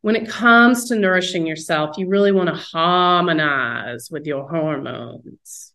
When 0.02 0.16
it 0.16 0.30
comes 0.30 0.88
to 0.90 0.96
nourishing 0.96 1.46
yourself 1.46 1.98
you 1.98 2.08
really 2.08 2.32
want 2.32 2.50
to 2.50 2.56
harmonize 2.56 4.10
with 4.10 4.26
your 4.26 4.50
hormones. 4.50 5.74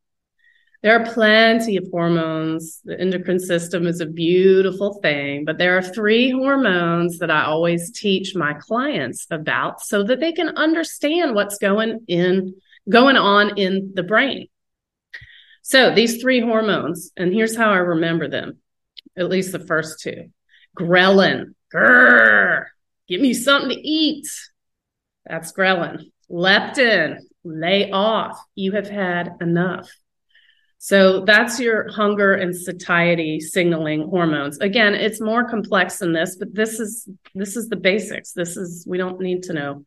There 0.82 1.00
are 1.00 1.12
plenty 1.14 1.78
of 1.78 1.88
hormones. 1.90 2.80
The 2.84 3.00
endocrine 3.00 3.40
system 3.40 3.86
is 3.86 4.00
a 4.00 4.06
beautiful 4.06 4.94
thing 4.94 5.44
but 5.44 5.58
there 5.58 5.78
are 5.78 5.82
three 5.82 6.30
hormones 6.30 7.20
that 7.20 7.30
i 7.30 7.44
always 7.44 7.92
teach 7.92 8.34
my 8.34 8.54
clients 8.54 9.28
about 9.30 9.80
so 9.80 10.02
that 10.02 10.18
they 10.18 10.32
can 10.32 10.48
understand 10.56 11.36
what's 11.36 11.58
going 11.58 12.00
in 12.08 12.54
going 12.88 13.16
on 13.16 13.58
in 13.58 13.92
the 13.94 14.02
brain. 14.02 14.48
So 15.62 15.94
these 15.94 16.20
three 16.20 16.40
hormones, 16.40 17.10
and 17.16 17.32
here's 17.32 17.56
how 17.56 17.70
I 17.70 17.78
remember 17.78 18.28
them, 18.28 18.58
at 19.16 19.30
least 19.30 19.52
the 19.52 19.58
first 19.58 20.00
two. 20.00 20.30
Ghrelin, 20.78 21.54
grrr, 21.72 22.66
give 23.08 23.20
me 23.20 23.32
something 23.32 23.70
to 23.70 23.88
eat. 23.88 24.26
That's 25.24 25.52
ghrelin. 25.52 26.10
Leptin, 26.30 27.18
lay 27.44 27.90
off. 27.90 28.38
You 28.54 28.72
have 28.72 28.88
had 28.88 29.36
enough. 29.40 29.90
So 30.78 31.24
that's 31.24 31.58
your 31.58 31.90
hunger 31.90 32.34
and 32.34 32.54
satiety 32.54 33.40
signaling 33.40 34.02
hormones. 34.02 34.58
Again, 34.58 34.94
it's 34.94 35.18
more 35.18 35.48
complex 35.48 35.98
than 35.98 36.12
this, 36.12 36.36
but 36.36 36.54
this 36.54 36.78
is 36.78 37.08
this 37.34 37.56
is 37.56 37.70
the 37.70 37.76
basics. 37.76 38.32
This 38.32 38.58
is 38.58 38.84
we 38.86 38.98
don't 38.98 39.18
need 39.18 39.44
to 39.44 39.54
know 39.54 39.84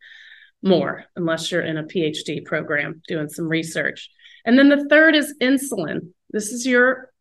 more 0.63 1.05
unless 1.15 1.51
you're 1.51 1.61
in 1.61 1.77
a 1.77 1.83
PhD 1.83 2.43
program 2.43 3.01
doing 3.07 3.29
some 3.29 3.47
research. 3.47 4.09
And 4.45 4.57
then 4.57 4.69
the 4.69 4.85
third 4.89 5.15
is 5.15 5.35
insulin. 5.41 6.09
This 6.31 6.51
is 6.51 6.65
your 6.65 7.11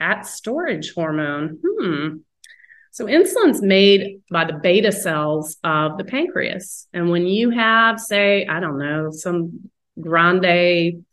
at 0.00 0.26
storage 0.26 0.92
hormone. 0.94 1.58
Hmm. 1.64 2.08
So 2.90 3.06
insulin's 3.06 3.62
made 3.62 4.22
by 4.30 4.44
the 4.44 4.58
beta 4.62 4.92
cells 4.92 5.56
of 5.62 5.98
the 5.98 6.04
pancreas. 6.04 6.88
And 6.92 7.10
when 7.10 7.26
you 7.26 7.50
have, 7.50 8.00
say, 8.00 8.46
I 8.46 8.60
don't 8.60 8.78
know, 8.78 9.10
some 9.10 9.70
grande 10.00 11.04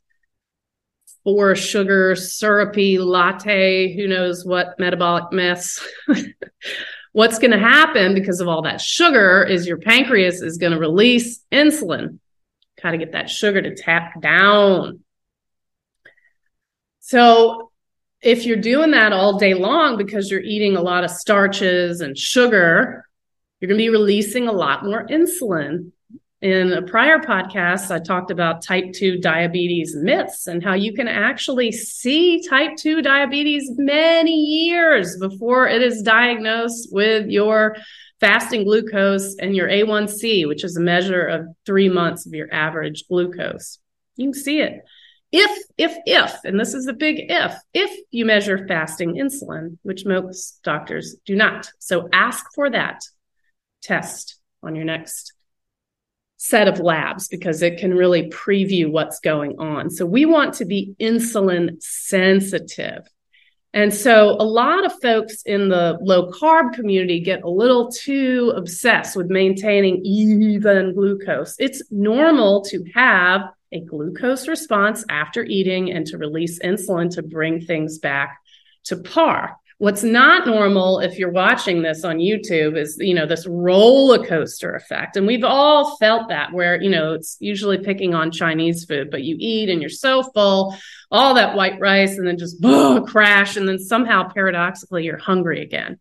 four 1.23 1.55
sugar 1.55 2.15
syrupy 2.15 2.99
latte, 2.99 3.95
who 3.95 4.07
knows 4.07 4.45
what 4.45 4.79
metabolic 4.79 5.31
mess 5.31 5.85
what's 7.15 7.39
going 7.39 7.51
to 7.51 7.57
happen 7.57 8.13
because 8.13 8.41
of 8.41 8.49
all 8.49 8.63
that 8.63 8.81
sugar 8.81 9.41
is 9.41 9.65
your 9.65 9.77
pancreas 9.77 10.41
is 10.41 10.57
going 10.57 10.73
to 10.73 10.77
release 10.77 11.39
insulin. 11.49 12.19
Got 12.83 12.91
to 12.91 12.97
get 12.97 13.13
that 13.13 13.29
sugar 13.29 13.61
to 13.61 13.73
tap 13.73 14.19
down. 14.19 14.99
So, 16.99 17.71
if 18.21 18.45
you're 18.45 18.57
doing 18.57 18.91
that 18.91 19.13
all 19.13 19.39
day 19.39 19.53
long 19.53 19.95
because 19.95 20.29
you're 20.29 20.41
eating 20.41 20.75
a 20.75 20.81
lot 20.81 21.05
of 21.05 21.09
starches 21.09 22.01
and 22.01 22.17
sugar, 22.17 23.07
you're 23.61 23.69
going 23.69 23.79
to 23.79 23.85
be 23.85 23.89
releasing 23.89 24.49
a 24.49 24.51
lot 24.51 24.83
more 24.83 25.07
insulin. 25.07 25.91
In 26.41 26.73
a 26.73 26.81
prior 26.81 27.19
podcast, 27.19 27.91
I 27.91 27.99
talked 27.99 28.29
about 28.29 28.61
type 28.61 28.91
2 28.93 29.19
diabetes 29.19 29.95
myths 29.95 30.47
and 30.47 30.61
how 30.61 30.73
you 30.73 30.93
can 30.93 31.07
actually 31.07 31.71
see 31.71 32.45
type 32.47 32.75
2 32.77 33.01
diabetes 33.01 33.71
many 33.77 34.35
years 34.35 35.17
before 35.17 35.67
it 35.67 35.81
is 35.81 36.01
diagnosed 36.01 36.89
with 36.91 37.29
your 37.29 37.77
fasting 38.19 38.65
glucose 38.65 39.35
and 39.37 39.55
your 39.55 39.69
A1C, 39.69 40.45
which 40.47 40.65
is 40.65 40.75
a 40.75 40.81
measure 40.81 41.25
of 41.25 41.47
three 41.65 41.89
months 41.89 42.25
of 42.25 42.33
your 42.33 42.53
average 42.53 43.05
glucose. 43.07 43.79
You 44.17 44.31
can 44.31 44.33
see 44.33 44.59
it. 44.59 44.81
If, 45.31 45.65
if, 45.77 45.95
if, 46.05 46.33
and 46.43 46.59
this 46.59 46.73
is 46.73 46.87
a 46.87 46.93
big 46.93 47.25
if, 47.29 47.55
if 47.73 47.91
you 48.11 48.25
measure 48.25 48.67
fasting 48.67 49.15
insulin, 49.15 49.77
which 49.83 50.05
most 50.05 50.61
doctors 50.63 51.15
do 51.25 51.35
not. 51.35 51.71
So 51.79 52.09
ask 52.11 52.45
for 52.53 52.69
that 52.69 53.01
test 53.81 54.39
on 54.61 54.75
your 54.75 54.85
next 54.85 55.34
set 56.47 56.67
of 56.67 56.79
labs 56.79 57.27
because 57.27 57.61
it 57.61 57.77
can 57.77 57.93
really 57.93 58.29
preview 58.29 58.91
what's 58.91 59.19
going 59.19 59.59
on. 59.59 59.89
So 59.89 60.05
we 60.05 60.25
want 60.25 60.53
to 60.55 60.65
be 60.65 60.95
insulin 60.99 61.81
sensitive. 61.81 63.07
And 63.73 63.93
so 63.93 64.37
a 64.39 64.45
lot 64.45 64.85
of 64.85 64.93
folks 65.01 65.41
in 65.43 65.67
the 65.67 65.97
low 66.01 66.31
carb 66.31 66.73
community 66.73 67.19
get 67.19 67.43
a 67.43 67.49
little 67.49 67.91
too 67.91 68.53
obsessed 68.55 69.17
with 69.17 69.29
maintaining 69.29 69.99
even 70.05 70.93
glucose. 70.93 71.55
It's 71.59 71.83
normal 71.91 72.63
to 72.65 72.85
have 72.93 73.49
a 73.73 73.81
glucose 73.81 74.47
response 74.47 75.03
after 75.09 75.43
eating 75.43 75.91
and 75.91 76.05
to 76.07 76.17
release 76.17 76.59
insulin 76.59 77.13
to 77.15 77.21
bring 77.21 77.59
things 77.59 77.99
back 77.99 78.39
to 78.85 78.95
par. 78.97 79.57
What's 79.77 80.03
not 80.03 80.47
normal 80.47 80.99
if 80.99 81.19
you're 81.19 81.31
watching 81.31 81.81
this 81.81 82.05
on 82.05 82.17
YouTube 82.17 82.77
is, 82.77 82.95
you 82.97 83.13
know, 83.13 83.25
this 83.25 83.45
roller 83.45 84.25
coaster 84.25 84.73
effect. 84.73 85.17
And 85.17 85.27
we've 85.27 85.43
all 85.43 85.97
felt 85.97 86.29
that 86.29 86.53
where, 86.53 86.81
you 86.81 86.89
know, 86.89 87.13
it's 87.13 87.35
usually 87.41 87.79
picking 87.79 88.13
on 88.13 88.31
Chinese 88.31 88.85
food, 88.85 89.11
but 89.11 89.23
you 89.23 89.35
eat 89.37 89.69
and 89.69 89.81
you're 89.81 89.89
so 89.89 90.23
full, 90.23 90.77
all 91.11 91.33
that 91.33 91.57
white 91.57 91.77
rice, 91.81 92.17
and 92.17 92.25
then 92.25 92.37
just 92.37 92.57
oh, 92.63 93.05
crash. 93.05 93.57
And 93.57 93.67
then 93.67 93.77
somehow 93.77 94.29
paradoxically, 94.29 95.03
you're 95.03 95.17
hungry 95.17 95.61
again. 95.61 95.99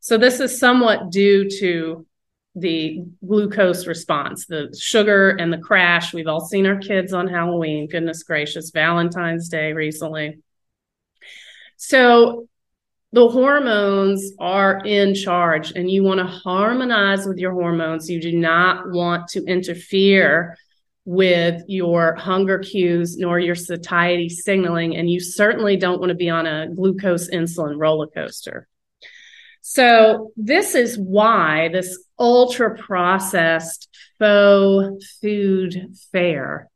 So 0.00 0.18
this 0.18 0.40
is 0.40 0.58
somewhat 0.58 1.10
due 1.10 1.48
to 1.60 2.06
the 2.54 3.04
glucose 3.26 3.86
response, 3.86 4.44
the 4.46 4.76
sugar 4.78 5.30
and 5.30 5.50
the 5.50 5.58
crash. 5.58 6.12
We've 6.12 6.28
all 6.28 6.44
seen 6.44 6.66
our 6.66 6.76
kids 6.76 7.14
on 7.14 7.26
Halloween, 7.26 7.88
goodness 7.88 8.22
gracious, 8.22 8.70
Valentine's 8.70 9.48
Day 9.48 9.72
recently. 9.72 10.40
So 11.76 12.48
the 13.14 13.28
hormones 13.28 14.32
are 14.40 14.80
in 14.84 15.14
charge 15.14 15.70
and 15.70 15.88
you 15.88 16.02
want 16.02 16.18
to 16.18 16.26
harmonize 16.26 17.26
with 17.26 17.38
your 17.38 17.52
hormones. 17.52 18.10
You 18.10 18.20
do 18.20 18.32
not 18.32 18.90
want 18.90 19.28
to 19.28 19.44
interfere 19.44 20.56
with 21.04 21.62
your 21.68 22.16
hunger 22.16 22.58
cues 22.58 23.16
nor 23.16 23.38
your 23.38 23.54
satiety 23.54 24.28
signaling. 24.28 24.96
And 24.96 25.08
you 25.08 25.20
certainly 25.20 25.76
don't 25.76 26.00
want 26.00 26.10
to 26.10 26.16
be 26.16 26.28
on 26.28 26.46
a 26.46 26.68
glucose 26.74 27.30
insulin 27.30 27.78
roller 27.78 28.08
coaster. 28.08 28.66
So, 29.60 30.32
this 30.36 30.74
is 30.74 30.98
why 30.98 31.68
this 31.68 31.96
ultra 32.18 32.76
processed 32.76 33.88
faux 34.18 35.18
food 35.22 35.94
fare 36.10 36.68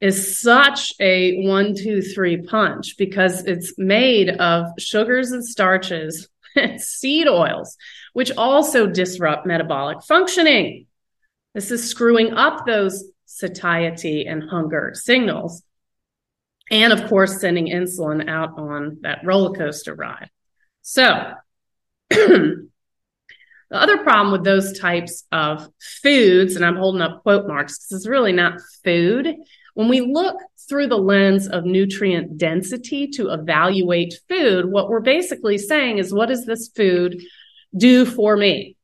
is 0.00 0.40
such 0.40 0.94
a 0.98 1.42
one, 1.46 1.74
two, 1.74 2.00
three 2.00 2.42
punch 2.42 2.96
because 2.96 3.44
it's 3.44 3.74
made 3.76 4.30
of 4.30 4.66
sugars 4.78 5.32
and 5.32 5.44
starches 5.46 6.28
and 6.56 6.80
seed 6.80 7.28
oils, 7.28 7.76
which 8.12 8.32
also 8.32 8.86
disrupt 8.86 9.46
metabolic 9.46 10.02
functioning. 10.02 10.86
This 11.54 11.70
is 11.70 11.88
screwing 11.88 12.32
up 12.32 12.64
those 12.64 13.04
satiety 13.26 14.26
and 14.26 14.42
hunger 14.42 14.92
signals. 14.94 15.62
And 16.70 16.92
of 16.92 17.08
course, 17.08 17.40
sending 17.40 17.66
insulin 17.66 18.28
out 18.28 18.58
on 18.58 18.98
that 19.00 19.20
roller 19.24 19.56
coaster 19.56 19.94
ride. 19.94 20.30
So, 20.82 21.32
the 22.10 22.68
other 23.72 23.98
problem 23.98 24.32
with 24.32 24.44
those 24.44 24.78
types 24.78 25.24
of 25.32 25.68
foods, 26.02 26.54
and 26.56 26.64
I'm 26.64 26.76
holding 26.76 27.02
up 27.02 27.22
quote 27.22 27.48
marks 27.48 27.78
because 27.78 28.00
it's 28.00 28.08
really 28.08 28.32
not 28.32 28.60
food, 28.84 29.34
when 29.74 29.88
we 29.88 30.00
look 30.00 30.36
through 30.68 30.88
the 30.88 30.98
lens 30.98 31.48
of 31.48 31.64
nutrient 31.64 32.38
density 32.38 33.08
to 33.08 33.30
evaluate 33.30 34.14
food, 34.28 34.66
what 34.66 34.88
we're 34.88 35.00
basically 35.00 35.58
saying 35.58 35.98
is, 35.98 36.12
what 36.12 36.28
does 36.28 36.46
this 36.46 36.68
food 36.68 37.20
do 37.76 38.04
for 38.04 38.36
me? 38.36 38.76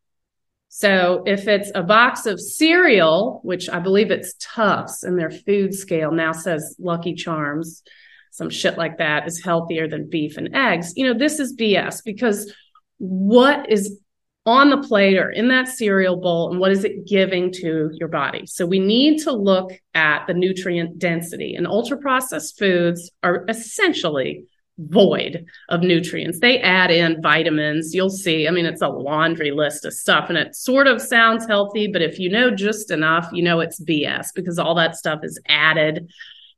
So 0.69 1.23
if 1.27 1.49
it's 1.49 1.71
a 1.75 1.83
box 1.83 2.27
of 2.27 2.41
cereal, 2.41 3.41
which 3.43 3.69
I 3.69 3.79
believe 3.79 4.11
it's 4.11 4.35
Tufts 4.39 5.05
and 5.05 5.19
their 5.19 5.31
food 5.31 5.75
scale 5.75 6.13
now 6.13 6.33
says 6.33 6.77
Lucky 6.79 7.15
Charms, 7.15 7.83
some 8.31 8.51
shit 8.51 8.77
like 8.77 8.99
that 8.99 9.27
is 9.27 9.43
healthier 9.43 9.89
than 9.89 10.11
beef 10.11 10.37
and 10.37 10.55
eggs. 10.55 10.93
You 10.95 11.07
know, 11.07 11.19
this 11.19 11.41
is 11.41 11.57
BS 11.57 12.03
because 12.05 12.53
what 12.99 13.71
is 13.71 13.99
on 14.47 14.71
the 14.71 14.79
plate 14.79 15.19
or 15.19 15.31
in 15.31 15.49
that 15.49 15.69
cereal 15.69 16.17
bowl 16.17 16.51
and 16.51 16.61
what 16.61 16.71
is 16.71 16.85
it 16.85 17.07
giving 17.07 17.53
to 17.53 17.91
your 17.95 18.09
body. 18.09 18.47
So 18.47 18.65
we 18.65 18.79
need 18.79 19.19
to 19.25 19.33
look 19.33 19.73
at 19.95 20.27
the 20.27 20.35
nutrient 20.35 20.99
density 20.99 21.57
and 21.57 21.67
ultra 21.67 21.99
processed 21.99 22.57
foods 22.59 23.11
are 23.25 23.45
essentially 23.49 24.45
void 24.79 25.47
of 25.69 25.81
nutrients. 25.81 26.39
They 26.39 26.61
add 26.61 26.91
in 26.91 27.21
vitamins. 27.21 27.95
You'll 27.95 28.11
see, 28.11 28.47
I 28.47 28.51
mean, 28.53 28.67
it's 28.67 28.83
a 28.83 28.89
laundry 28.89 29.51
list 29.51 29.85
of 29.85 29.93
stuff 29.93 30.29
and 30.29 30.39
it 30.39 30.55
sort 30.55 30.87
of 30.87 31.03
sounds 31.03 31.47
healthy, 31.47 31.89
but 31.89 32.03
if 32.03 32.19
you 32.19 32.31
know 32.31 32.51
just 32.51 32.91
enough, 32.91 33.29
you 33.33 33.43
know 33.43 33.61
it's 33.61 33.83
BS 33.83 34.29
because 34.35 34.59
all 34.59 34.77
that 34.77 34.95
stuff 34.95 35.21
is 35.25 35.41
added 35.49 36.11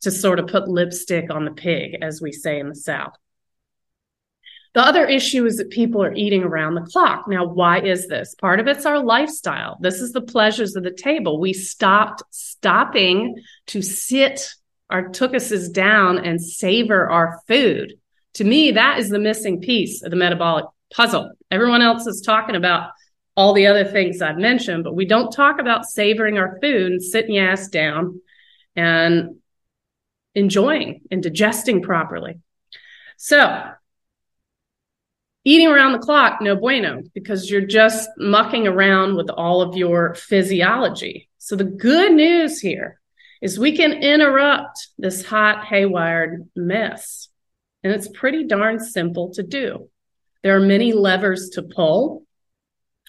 to 0.02 0.10
sort 0.10 0.38
of 0.38 0.46
put 0.46 0.68
lipstick 0.68 1.30
on 1.30 1.44
the 1.44 1.50
pig, 1.52 1.96
as 2.02 2.20
we 2.20 2.32
say 2.32 2.60
in 2.60 2.68
the 2.68 2.74
South. 2.74 3.16
The 4.78 4.86
other 4.86 5.06
issue 5.06 5.44
is 5.44 5.56
that 5.56 5.70
people 5.70 6.04
are 6.04 6.14
eating 6.14 6.44
around 6.44 6.76
the 6.76 6.82
clock. 6.82 7.24
Now, 7.26 7.44
why 7.44 7.80
is 7.80 8.06
this? 8.06 8.36
Part 8.36 8.60
of 8.60 8.68
it's 8.68 8.86
our 8.86 9.02
lifestyle. 9.02 9.76
This 9.80 10.00
is 10.00 10.12
the 10.12 10.20
pleasures 10.20 10.76
of 10.76 10.84
the 10.84 10.92
table. 10.92 11.40
We 11.40 11.52
stopped 11.52 12.22
stopping 12.30 13.42
to 13.66 13.82
sit 13.82 14.54
our 14.88 15.08
tookuses 15.08 15.72
down 15.72 16.24
and 16.24 16.40
savor 16.40 17.10
our 17.10 17.40
food. 17.48 17.94
To 18.34 18.44
me, 18.44 18.70
that 18.70 19.00
is 19.00 19.08
the 19.08 19.18
missing 19.18 19.60
piece 19.60 20.04
of 20.04 20.12
the 20.12 20.16
metabolic 20.16 20.66
puzzle. 20.94 21.32
Everyone 21.50 21.82
else 21.82 22.06
is 22.06 22.20
talking 22.20 22.54
about 22.54 22.90
all 23.36 23.54
the 23.54 23.66
other 23.66 23.84
things 23.84 24.22
I've 24.22 24.38
mentioned, 24.38 24.84
but 24.84 24.94
we 24.94 25.06
don't 25.06 25.32
talk 25.32 25.58
about 25.58 25.86
savoring 25.86 26.38
our 26.38 26.56
food 26.60 26.92
and 26.92 27.02
sitting 27.02 27.34
your 27.34 27.48
ass 27.48 27.66
down 27.66 28.20
and 28.76 29.40
enjoying 30.36 31.00
and 31.10 31.20
digesting 31.20 31.82
properly. 31.82 32.38
So 33.16 33.72
eating 35.48 35.68
around 35.68 35.92
the 35.92 35.98
clock, 35.98 36.42
no 36.42 36.54
bueno, 36.54 37.02
because 37.14 37.50
you're 37.50 37.62
just 37.62 38.10
mucking 38.18 38.66
around 38.66 39.16
with 39.16 39.30
all 39.30 39.62
of 39.62 39.78
your 39.78 40.14
physiology. 40.14 41.30
So 41.38 41.56
the 41.56 41.64
good 41.64 42.12
news 42.12 42.60
here 42.60 43.00
is 43.40 43.58
we 43.58 43.74
can 43.74 43.94
interrupt 43.94 44.88
this 44.98 45.24
hot, 45.24 45.64
haywired 45.64 46.48
mess. 46.54 47.28
And 47.82 47.94
it's 47.94 48.08
pretty 48.08 48.44
darn 48.44 48.78
simple 48.78 49.32
to 49.34 49.42
do. 49.42 49.88
There 50.42 50.54
are 50.54 50.60
many 50.60 50.92
levers 50.92 51.48
to 51.54 51.62
pull, 51.62 52.24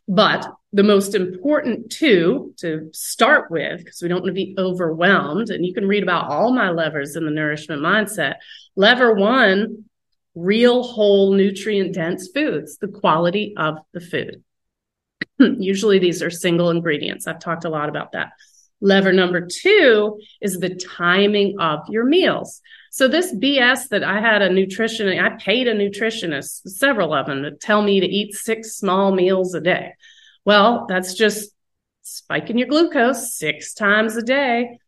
but 0.07 0.49
the 0.71 0.83
most 0.83 1.15
important 1.15 1.91
two 1.91 2.53
to 2.59 2.89
start 2.93 3.51
with, 3.51 3.79
because 3.79 4.01
we 4.01 4.07
don't 4.07 4.21
want 4.21 4.27
to 4.27 4.45
be 4.45 4.55
overwhelmed, 4.57 5.49
and 5.49 5.65
you 5.65 5.73
can 5.73 5.87
read 5.87 6.03
about 6.03 6.29
all 6.29 6.53
my 6.53 6.69
levers 6.69 7.17
in 7.17 7.25
the 7.25 7.31
nourishment 7.31 7.81
mindset. 7.81 8.35
Lever 8.77 9.13
one 9.13 9.88
real 10.39 10.83
whole 10.83 11.33
nutrient 11.33 11.93
dense 11.93 12.29
foods, 12.33 12.77
the 12.77 12.87
quality 12.87 13.53
of 13.57 13.77
the 13.93 13.99
food. 13.99 14.43
Usually 15.39 15.99
these 15.99 16.21
are 16.21 16.29
single 16.29 16.69
ingredients. 16.69 17.27
I've 17.27 17.39
talked 17.39 17.65
a 17.65 17.69
lot 17.69 17.89
about 17.89 18.13
that. 18.13 18.31
Lever 18.81 19.11
number 19.11 19.45
two 19.45 20.19
is 20.41 20.59
the 20.59 20.75
timing 20.75 21.59
of 21.59 21.79
your 21.89 22.05
meals. 22.05 22.61
So 22.91 23.07
this 23.07 23.33
BS 23.33 23.89
that 23.89 24.03
I 24.03 24.19
had 24.19 24.41
a 24.41 24.49
nutritionist, 24.49 25.21
I 25.21 25.35
paid 25.37 25.67
a 25.67 25.75
nutritionist, 25.75 26.67
several 26.67 27.13
of 27.13 27.27
them, 27.27 27.43
to 27.43 27.51
tell 27.51 27.81
me 27.81 27.99
to 27.99 28.05
eat 28.05 28.33
six 28.33 28.75
small 28.75 29.13
meals 29.13 29.53
a 29.53 29.61
day. 29.61 29.93
Well, 30.45 30.85
that's 30.87 31.13
just 31.13 31.51
spiking 32.01 32.57
your 32.57 32.67
glucose 32.67 33.35
six 33.35 33.73
times 33.73 34.15
a 34.15 34.23
day, 34.23 34.79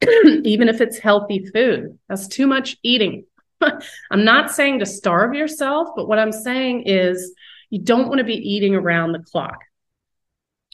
even 0.44 0.68
if 0.68 0.80
it's 0.80 0.98
healthy 0.98 1.46
food. 1.46 1.98
That's 2.08 2.28
too 2.28 2.46
much 2.46 2.76
eating. 2.82 3.24
I'm 4.10 4.24
not 4.24 4.50
saying 4.50 4.80
to 4.80 4.86
starve 4.86 5.34
yourself, 5.34 5.88
but 5.96 6.08
what 6.08 6.18
I'm 6.18 6.32
saying 6.32 6.84
is 6.86 7.34
you 7.70 7.80
don't 7.80 8.08
want 8.08 8.18
to 8.18 8.24
be 8.24 8.36
eating 8.36 8.74
around 8.74 9.12
the 9.12 9.18
clock. 9.18 9.58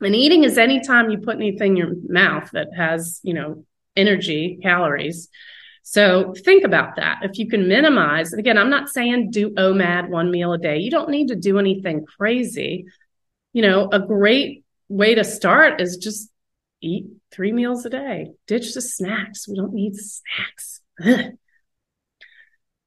And 0.01 0.15
eating 0.15 0.45
is 0.45 0.59
anytime 0.59 1.11
you 1.11 1.19
put 1.19 1.37
anything 1.37 1.73
in 1.73 1.77
your 1.77 1.95
mouth 2.09 2.51
that 2.53 2.69
has, 2.77 3.21
you 3.23 3.35
know, 3.35 3.65
energy, 3.97 4.59
calories. 4.63 5.29
So 5.83 6.35
think 6.45 6.65
about 6.65 6.97
that. 6.97 7.19
If 7.23 7.39
you 7.39 7.49
can 7.49 7.69
minimize, 7.69 8.33
again, 8.33 8.59
I'm 8.59 8.71
not 8.71 8.89
saying 8.89 9.31
do 9.31 9.51
OMAD 9.51 10.09
one 10.09 10.31
meal 10.31 10.53
a 10.53 10.59
day. 10.59 10.79
You 10.79 10.91
don't 10.91 11.11
need 11.11 11.29
to 11.29 11.37
do 11.37 11.59
anything 11.59 12.05
crazy. 12.19 12.87
You 13.53 13.63
know, 13.63 13.89
a 13.93 14.01
great 14.01 14.65
way 14.89 15.15
to 15.15 15.25
start 15.25 15.81
is 15.81 15.97
just 15.99 16.31
eat 16.81 17.07
three 17.31 17.53
meals 17.53 17.85
a 17.87 17.91
day. 17.91 18.33
Ditch 18.47 18.75
the 18.75 18.81
snacks. 18.81 19.47
We 19.49 19.57
don't 19.57 19.75
need 19.75 19.95
snacks. 19.95 20.81
Ugh. 21.05 21.35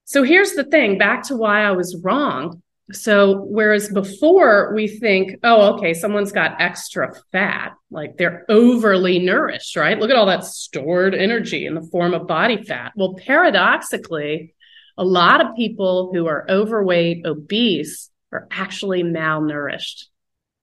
So 0.07 0.23
here's 0.23 0.53
the 0.53 0.63
thing 0.63 0.97
back 0.97 1.23
to 1.23 1.35
why 1.35 1.63
I 1.63 1.71
was 1.71 1.99
wrong. 2.01 2.63
So, 2.93 3.41
whereas 3.41 3.89
before 3.89 4.73
we 4.73 4.87
think, 4.87 5.39
oh, 5.43 5.73
okay, 5.73 5.93
someone's 5.93 6.31
got 6.31 6.61
extra 6.61 7.13
fat, 7.33 7.73
like 7.91 8.15
they're 8.15 8.45
overly 8.47 9.19
nourished, 9.19 9.75
right? 9.75 9.99
Look 9.99 10.09
at 10.09 10.15
all 10.15 10.27
that 10.27 10.45
stored 10.45 11.13
energy 11.13 11.65
in 11.65 11.75
the 11.75 11.81
form 11.91 12.13
of 12.13 12.25
body 12.25 12.63
fat. 12.63 12.93
Well, 12.95 13.15
paradoxically, 13.15 14.55
a 14.97 15.03
lot 15.03 15.45
of 15.45 15.57
people 15.57 16.11
who 16.13 16.27
are 16.27 16.49
overweight, 16.49 17.25
obese, 17.25 18.09
are 18.31 18.47
actually 18.49 19.03
malnourished. 19.03 20.05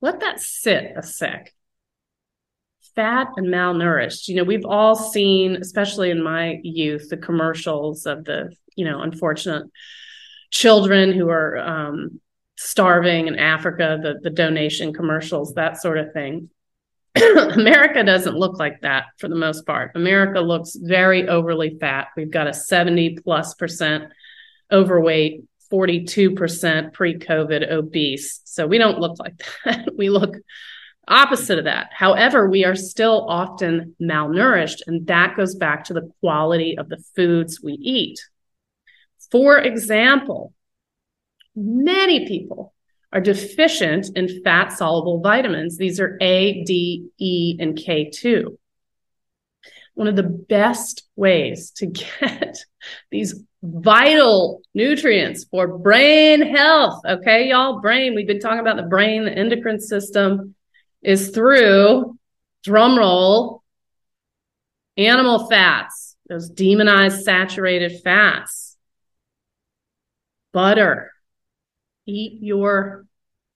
Let 0.00 0.20
that 0.20 0.40
sit 0.40 0.92
a 0.96 1.02
sec. 1.02 1.52
Fat 2.96 3.28
and 3.36 3.48
malnourished. 3.48 4.28
You 4.28 4.36
know, 4.36 4.44
we've 4.44 4.64
all 4.64 4.94
seen, 4.94 5.56
especially 5.56 6.10
in 6.10 6.22
my 6.22 6.60
youth, 6.62 7.08
the 7.10 7.16
commercials 7.16 8.06
of 8.06 8.24
the 8.24 8.54
you 8.76 8.84
know 8.84 9.02
unfortunate 9.02 9.66
children 10.50 11.12
who 11.12 11.28
are 11.28 11.58
um, 11.58 12.20
starving 12.56 13.26
in 13.26 13.38
Africa, 13.38 13.98
the 14.02 14.20
the 14.22 14.30
donation 14.30 14.92
commercials, 14.92 15.54
that 15.54 15.80
sort 15.80 15.98
of 15.98 16.12
thing. 16.12 16.50
America 17.16 18.02
doesn't 18.02 18.36
look 18.36 18.58
like 18.58 18.80
that 18.80 19.04
for 19.18 19.28
the 19.28 19.36
most 19.36 19.66
part. 19.66 19.92
America 19.94 20.40
looks 20.40 20.74
very 20.74 21.28
overly 21.28 21.76
fat. 21.78 22.08
We've 22.16 22.30
got 22.30 22.48
a 22.48 22.54
70 22.54 23.18
plus 23.22 23.54
percent 23.54 24.12
overweight, 24.72 25.44
42% 25.72 26.92
pre 26.92 27.18
COVID 27.18 27.70
obese. 27.70 28.40
So 28.44 28.66
we 28.66 28.78
don't 28.78 28.98
look 28.98 29.18
like 29.18 29.40
that. 29.64 29.88
we 29.96 30.10
look 30.10 30.34
opposite 31.08 31.58
of 31.58 31.64
that. 31.64 31.90
However, 31.92 32.48
we 32.48 32.64
are 32.64 32.74
still 32.74 33.26
often 33.28 33.94
malnourished, 34.00 34.82
and 34.86 35.06
that 35.06 35.36
goes 35.36 35.54
back 35.54 35.84
to 35.84 35.94
the 35.94 36.10
quality 36.20 36.76
of 36.78 36.88
the 36.88 37.02
foods 37.16 37.60
we 37.62 37.72
eat. 37.72 38.18
For 39.30 39.58
example, 39.58 40.52
many 41.54 42.26
people 42.26 42.74
are 43.12 43.20
deficient 43.20 44.08
in 44.16 44.42
fat 44.42 44.72
soluble 44.72 45.20
vitamins. 45.20 45.76
These 45.76 46.00
are 46.00 46.18
A, 46.20 46.64
D, 46.64 47.08
E, 47.18 47.56
and 47.60 47.76
K2. 47.76 48.56
One 49.94 50.08
of 50.08 50.16
the 50.16 50.24
best 50.24 51.04
ways 51.14 51.70
to 51.76 51.86
get 52.20 52.58
these 53.10 53.40
vital 53.62 54.60
nutrients 54.74 55.44
for 55.44 55.78
brain 55.78 56.42
health. 56.54 57.00
Okay, 57.06 57.48
y'all, 57.48 57.80
brain. 57.80 58.14
We've 58.14 58.26
been 58.26 58.40
talking 58.40 58.58
about 58.58 58.76
the 58.76 58.82
brain, 58.82 59.24
the 59.24 59.32
endocrine 59.32 59.80
system 59.80 60.54
is 61.04 61.30
through 61.30 62.18
drumroll 62.66 63.60
animal 64.96 65.46
fats, 65.48 66.16
those 66.28 66.48
demonized 66.48 67.24
saturated 67.24 68.00
fats, 68.02 68.76
butter. 70.52 71.10
Eat 72.06 72.42
your 72.42 73.06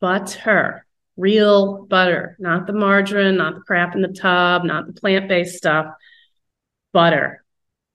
butter, 0.00 0.86
real 1.16 1.84
butter, 1.86 2.36
not 2.38 2.66
the 2.66 2.72
margarine, 2.72 3.36
not 3.36 3.54
the 3.54 3.60
crap 3.60 3.94
in 3.94 4.02
the 4.02 4.08
tub, 4.08 4.64
not 4.64 4.86
the 4.86 4.92
plant 4.92 5.28
based 5.28 5.56
stuff. 5.56 5.86
Butter. 6.92 7.44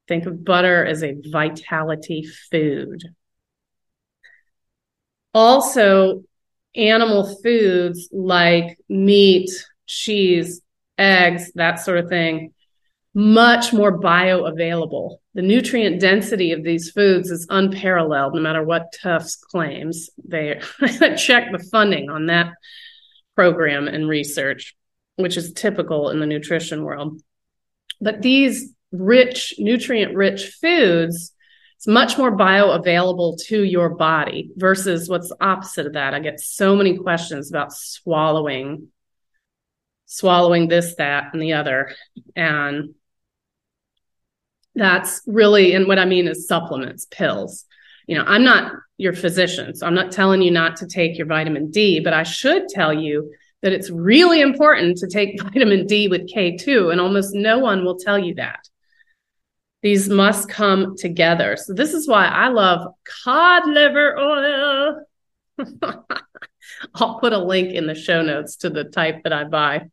Think 0.08 0.26
of 0.26 0.44
butter 0.44 0.86
as 0.86 1.04
a 1.04 1.16
vitality 1.32 2.28
food. 2.52 3.04
Also, 5.34 6.24
animal 6.76 7.36
foods 7.42 8.10
like 8.12 8.78
meat, 8.90 9.50
cheese, 9.86 10.62
eggs, 10.98 11.52
that 11.54 11.76
sort 11.76 11.98
of 12.00 12.10
thing, 12.10 12.54
much 13.14 13.74
more 13.74 14.00
bioavailable. 14.00 15.18
The 15.36 15.42
nutrient 15.42 16.00
density 16.00 16.52
of 16.52 16.64
these 16.64 16.92
foods 16.92 17.30
is 17.30 17.48
unparalleled, 17.50 18.34
no 18.34 18.42
matter 18.42 18.64
what 18.64 18.94
Tufts 19.02 19.36
claims. 19.36 20.10
They 20.24 20.60
check 21.18 21.52
the 21.52 21.66
funding 21.72 22.10
on 22.10 22.28
that 22.28 22.54
program 23.36 23.88
and 23.88 24.08
research, 24.08 24.76
which 25.16 25.38
is 25.38 25.54
typical 25.54 26.10
in 26.10 26.20
the 26.20 26.26
nutrition 26.26 26.84
world. 26.84 27.22
But 28.02 28.22
these 28.22 28.74
rich, 28.92 29.56
nutrient 29.58 30.16
rich 30.16 30.54
foods 30.62 31.33
it's 31.84 31.88
much 31.90 32.18
more 32.18 32.32
bioavailable 32.32 33.44
to 33.48 33.62
your 33.62 33.90
body 33.90 34.52
versus 34.56 35.10
what's 35.10 35.34
opposite 35.42 35.86
of 35.86 35.94
that. 35.94 36.14
I 36.14 36.22
get 36.22 36.40
so 36.40 36.78
many 36.78 36.98
questions 36.98 37.50
about 37.50 37.74
swallowing, 37.74 38.88
swallowing 40.06 40.70
this, 40.70 40.96
that, 40.96 41.34
and 41.34 41.42
the 41.42 41.52
other. 41.52 41.94
And 42.38 42.96
that's 44.76 45.24
really, 45.28 45.74
and 45.74 45.86
what 45.86 46.00
I 46.00 46.06
mean 46.06 46.30
is 46.30 46.48
supplements, 46.48 47.06
pills. 47.12 47.66
You 48.08 48.18
know, 48.18 48.24
I'm 48.26 48.46
not 48.46 48.72
your 48.96 49.12
physician, 49.12 49.76
so 49.76 49.86
I'm 49.86 49.94
not 49.94 50.14
telling 50.14 50.42
you 50.42 50.52
not 50.52 50.78
to 50.78 50.88
take 50.88 51.18
your 51.18 51.28
vitamin 51.28 51.70
D, 51.70 52.00
but 52.00 52.14
I 52.14 52.24
should 52.24 52.70
tell 52.70 52.94
you 52.94 53.30
that 53.62 53.74
it's 53.74 53.90
really 53.90 54.40
important 54.40 55.00
to 55.00 55.08
take 55.10 55.42
vitamin 55.44 55.86
D 55.86 56.08
with 56.08 56.34
K2, 56.34 56.94
and 56.94 57.02
almost 57.02 57.36
no 57.36 57.60
one 57.60 57.84
will 57.84 57.98
tell 57.98 58.18
you 58.18 58.36
that. 58.36 58.70
These 59.84 60.08
must 60.08 60.48
come 60.48 60.96
together. 60.98 61.58
So 61.58 61.74
this 61.74 61.94
is 61.94 62.08
why 62.08 62.26
I 62.26 62.48
love 62.48 62.96
cod 63.24 63.68
liver 63.68 64.18
oil. 64.18 65.06
I'll 66.96 67.20
put 67.20 67.34
a 67.34 67.38
link 67.38 67.74
in 67.74 67.86
the 67.86 67.94
show 67.94 68.22
notes 68.22 68.56
to 68.58 68.70
the 68.70 68.86
type 68.86 69.24
that 69.24 69.34
I 69.34 69.44
buy. 69.44 69.90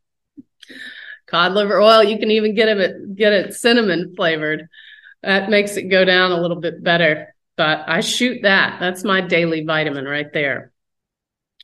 Cod 1.27 1.51
liver 1.51 1.81
oil, 1.81 2.03
you 2.03 2.17
can 2.17 2.31
even 2.31 2.55
get 2.55 2.69
it 2.69 3.15
get 3.15 3.33
it 3.33 3.53
cinnamon 3.53 4.13
flavored. 4.15 4.69
That 5.23 5.49
makes 5.49 5.75
it 5.75 5.83
go 5.83 6.05
down 6.05 6.31
a 6.31 6.41
little 6.41 6.59
bit 6.61 6.81
better. 6.81 7.35
But 7.57 7.83
I 7.87 7.99
shoot 7.99 8.43
that. 8.43 8.79
That's 8.79 9.03
my 9.03 9.19
daily 9.19 9.65
vitamin 9.65 10.05
right 10.05 10.31
there. 10.31 10.71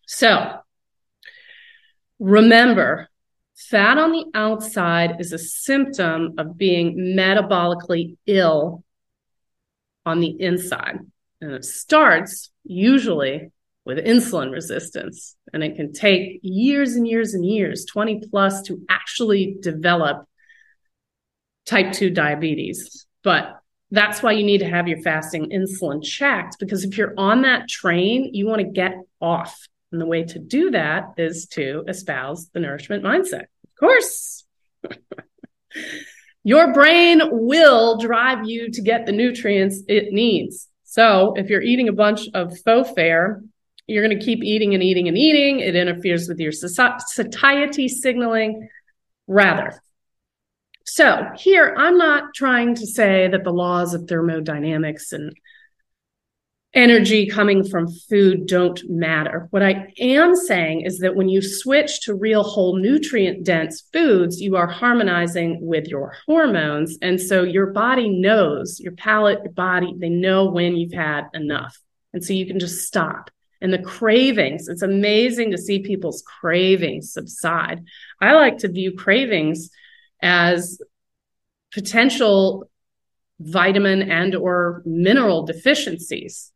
So 0.06 0.60
remember, 2.20 3.10
Fat 3.58 3.98
on 3.98 4.12
the 4.12 4.26
outside 4.36 5.20
is 5.20 5.34
a 5.34 5.40
symptom 5.40 6.36
of 6.38 6.58
being 6.58 7.16
metabolically 7.18 8.16
ill 8.28 8.84
on 10.06 10.20
the 10.20 10.36
inside. 10.40 11.00
And 11.42 11.52
it 11.52 11.66
starts 11.66 12.52
usually 12.64 13.52
with 13.84 13.98
insulin 13.98 14.52
resistance. 14.52 15.36
And 15.54 15.64
it 15.64 15.76
can 15.76 15.92
take 15.92 16.40
years 16.44 16.94
and 16.94 17.08
years 17.08 17.34
and 17.34 17.44
years, 17.44 17.86
20 17.86 18.22
plus, 18.30 18.62
to 18.64 18.80
actually 18.90 19.58
develop 19.60 20.28
type 21.66 21.94
2 21.94 22.12
diabetes. 22.12 23.08
But 23.24 23.60
that's 23.90 24.22
why 24.22 24.34
you 24.34 24.44
need 24.44 24.60
to 24.60 24.70
have 24.70 24.88
your 24.88 25.02
fasting 25.02 25.50
insulin 25.50 26.04
checked 26.04 26.58
because 26.60 26.84
if 26.84 26.98
you're 26.98 27.14
on 27.18 27.42
that 27.44 27.70
train, 27.70 28.34
you 28.34 28.46
want 28.46 28.62
to 28.62 28.68
get 28.68 28.94
off. 29.22 29.68
And 29.92 30.02
the 30.02 30.06
way 30.06 30.24
to 30.24 30.40
do 30.40 30.72
that 30.72 31.14
is 31.18 31.48
to 31.52 31.84
espouse 31.88 32.50
the 32.50 32.60
nourishment 32.60 33.04
mindset. 33.04 33.44
Of 33.44 33.76
course. 33.80 34.46
Your 36.44 36.74
brain 36.74 37.22
will 37.32 37.98
drive 37.98 38.48
you 38.48 38.72
to 38.72 38.82
get 38.82 39.06
the 39.06 39.12
nutrients 39.12 39.82
it 39.88 40.14
needs. 40.14 40.70
So 40.86 41.34
if 41.36 41.50
you're 41.50 41.62
eating 41.62 41.90
a 41.90 41.94
bunch 41.94 42.30
of 42.34 42.58
faux 42.62 42.90
fare, 42.92 43.44
you're 43.86 44.06
going 44.06 44.18
to 44.18 44.26
keep 44.26 44.42
eating 44.44 44.74
and 44.74 44.82
eating 44.82 45.10
and 45.10 45.18
eating. 45.18 45.60
It 45.60 45.76
interferes 45.76 46.30
with 46.30 46.40
your 46.40 46.54
satiety 46.54 47.90
signaling. 47.90 48.70
Rather, 49.28 49.82
so 50.86 51.30
here, 51.36 51.76
I'm 51.78 51.98
not 51.98 52.34
trying 52.34 52.76
to 52.76 52.88
say 52.88 53.28
that 53.28 53.44
the 53.44 53.52
laws 53.52 53.94
of 53.94 54.08
thermodynamics 54.08 55.12
and 55.12 55.34
energy 56.74 57.28
coming 57.28 57.64
from 57.64 57.88
food 57.88 58.46
don't 58.46 58.82
matter. 58.90 59.48
What 59.52 59.64
I 59.64 59.94
am 60.00 60.36
saying 60.36 60.82
is 60.82 61.00
that 61.00 61.16
when 61.16 61.30
you 61.30 61.42
switch 61.42 62.02
to 62.02 62.14
real 62.14 62.44
whole 62.44 62.78
nutrient 62.78 63.46
dense 63.46 63.84
foods, 63.94 64.42
you 64.42 64.56
are 64.58 64.68
harmonizing 64.68 65.60
with 65.62 65.88
your 65.88 66.14
hormones. 66.26 66.98
And 67.02 67.20
so 67.20 67.44
your 67.44 67.68
body 67.68 68.10
knows, 68.10 68.80
your 68.80 68.92
palate, 68.94 69.40
your 69.44 69.54
body, 69.54 69.94
they 69.98 70.10
know 70.10 70.46
when 70.46 70.76
you've 70.76 70.94
had 70.94 71.24
enough. 71.34 71.78
And 72.14 72.24
so 72.24 72.34
you 72.34 72.46
can 72.46 72.60
just 72.60 72.86
stop. 72.86 73.32
And 73.60 73.74
the 73.74 73.80
cravings, 73.80 74.68
it's 74.68 74.84
amazing 74.84 75.52
to 75.52 75.58
see 75.58 75.80
people's 75.80 76.22
cravings 76.22 77.12
subside. 77.12 77.84
I 78.22 78.34
like 78.34 78.60
to 78.60 78.68
view 78.68 78.96
cravings 78.96 79.72
as 80.22 80.80
potential 81.74 82.70
vitamin 83.40 84.04
and 84.12 84.36
or 84.36 84.84
mineral 84.86 85.46
deficiencies 85.46 86.52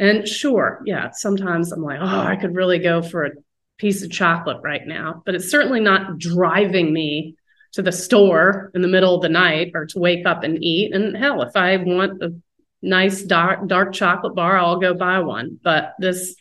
and 0.00 0.26
sure, 0.26 0.80
yeah, 0.86 1.10
sometimes 1.12 1.70
I'm 1.70 1.82
like, 1.82 2.00
oh, 2.00 2.20
I 2.20 2.36
could 2.36 2.54
really 2.54 2.78
go 2.78 3.02
for 3.02 3.26
a 3.26 3.32
piece 3.76 4.02
of 4.02 4.10
chocolate 4.10 4.56
right 4.62 4.86
now, 4.86 5.22
but 5.26 5.34
it's 5.34 5.50
certainly 5.50 5.80
not 5.80 6.18
driving 6.18 6.90
me 6.90 7.36
to 7.72 7.82
the 7.82 7.92
store 7.92 8.70
in 8.74 8.80
the 8.80 8.88
middle 8.88 9.14
of 9.14 9.20
the 9.20 9.28
night 9.28 9.72
or 9.74 9.84
to 9.84 9.98
wake 9.98 10.24
up 10.24 10.42
and 10.42 10.64
eat. 10.64 10.94
And 10.94 11.14
hell, 11.14 11.42
if 11.42 11.54
I 11.54 11.76
want 11.76 12.22
a 12.22 12.34
nice 12.80 13.22
dark 13.22 13.68
dark 13.68 13.92
chocolate 13.92 14.34
bar, 14.34 14.58
I'll 14.58 14.80
go 14.80 14.94
buy 14.94 15.18
one. 15.18 15.60
But 15.62 15.92
this 15.98 16.34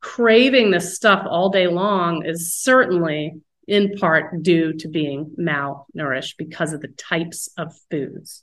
craving 0.00 0.72
this 0.72 0.96
stuff 0.96 1.24
all 1.30 1.50
day 1.50 1.68
long 1.68 2.26
is 2.26 2.52
certainly 2.52 3.34
in 3.68 3.96
part 3.96 4.42
due 4.42 4.72
to 4.74 4.88
being 4.88 5.34
malnourished 5.38 6.36
because 6.36 6.72
of 6.72 6.80
the 6.80 6.88
types 6.88 7.48
of 7.56 7.72
foods. 7.90 8.42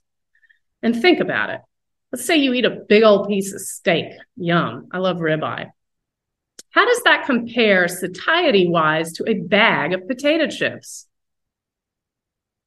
And 0.81 0.99
think 0.99 1.19
about 1.19 1.49
it. 1.49 1.61
Let's 2.11 2.25
say 2.25 2.37
you 2.37 2.53
eat 2.53 2.65
a 2.65 2.81
big 2.87 3.03
old 3.03 3.27
piece 3.27 3.53
of 3.53 3.61
steak. 3.61 4.07
Yum. 4.35 4.89
I 4.91 4.97
love 4.97 5.17
ribeye. 5.17 5.71
How 6.71 6.85
does 6.85 7.03
that 7.03 7.25
compare 7.25 7.87
satiety 7.87 8.67
wise 8.67 9.13
to 9.13 9.29
a 9.29 9.35
bag 9.35 9.93
of 9.93 10.07
potato 10.07 10.47
chips? 10.47 11.07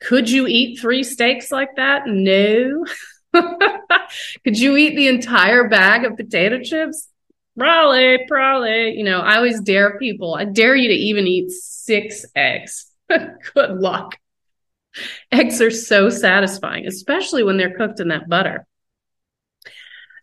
Could 0.00 0.30
you 0.30 0.46
eat 0.46 0.78
three 0.78 1.02
steaks 1.02 1.50
like 1.50 1.76
that? 1.76 2.02
No. 2.06 2.84
Could 4.44 4.58
you 4.58 4.76
eat 4.76 4.96
the 4.96 5.08
entire 5.08 5.68
bag 5.68 6.04
of 6.04 6.16
potato 6.16 6.60
chips? 6.62 7.08
Probably, 7.58 8.18
probably. 8.28 8.92
You 8.92 9.04
know, 9.04 9.20
I 9.20 9.36
always 9.36 9.60
dare 9.60 9.98
people, 9.98 10.34
I 10.34 10.44
dare 10.44 10.74
you 10.76 10.88
to 10.88 10.94
even 10.94 11.26
eat 11.26 11.50
six 11.50 12.26
eggs. 12.34 12.86
Good 13.08 13.80
luck. 13.80 14.16
Eggs 15.32 15.60
are 15.60 15.70
so 15.70 16.08
satisfying, 16.08 16.86
especially 16.86 17.42
when 17.42 17.56
they're 17.56 17.76
cooked 17.76 18.00
in 18.00 18.08
that 18.08 18.28
butter. 18.28 18.66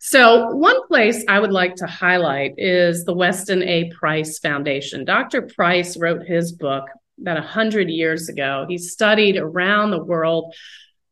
So, 0.04 0.48
one 0.48 0.84
place 0.88 1.24
I 1.28 1.38
would 1.38 1.52
like 1.52 1.76
to 1.76 1.86
highlight 1.86 2.54
is 2.58 3.04
the 3.04 3.14
Weston 3.14 3.62
A. 3.62 3.88
Price 3.90 4.40
Foundation. 4.40 5.04
Dr. 5.04 5.42
Price 5.42 5.96
wrote 5.96 6.26
his 6.26 6.50
book, 6.50 6.86
about 7.20 7.36
100 7.36 7.88
years 7.88 8.28
ago. 8.28 8.66
He 8.68 8.78
studied 8.78 9.36
around 9.36 9.92
the 9.92 10.02
world 10.02 10.56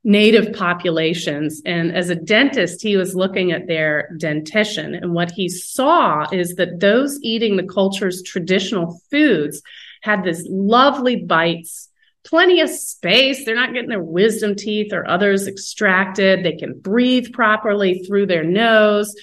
native 0.02 0.52
populations. 0.54 1.62
And 1.64 1.94
as 1.94 2.10
a 2.10 2.16
dentist, 2.16 2.82
he 2.82 2.96
was 2.96 3.14
looking 3.14 3.52
at 3.52 3.68
their 3.68 4.10
dentition. 4.18 4.96
And 4.96 5.14
what 5.14 5.30
he 5.30 5.48
saw 5.48 6.28
is 6.32 6.56
that 6.56 6.80
those 6.80 7.16
eating 7.22 7.56
the 7.56 7.72
culture's 7.72 8.24
traditional 8.24 9.00
foods 9.08 9.62
had 10.02 10.24
this 10.24 10.44
lovely 10.50 11.14
bites, 11.14 11.89
plenty 12.24 12.60
of 12.60 12.70
space. 12.70 13.44
They're 13.44 13.54
not 13.54 13.72
getting 13.72 13.88
their 13.88 14.02
wisdom 14.02 14.54
teeth 14.54 14.92
or 14.92 15.08
others 15.08 15.46
extracted. 15.46 16.44
They 16.44 16.56
can 16.56 16.78
breathe 16.78 17.32
properly 17.32 18.02
through 18.04 18.26
their 18.26 18.44
nose. 18.44 19.14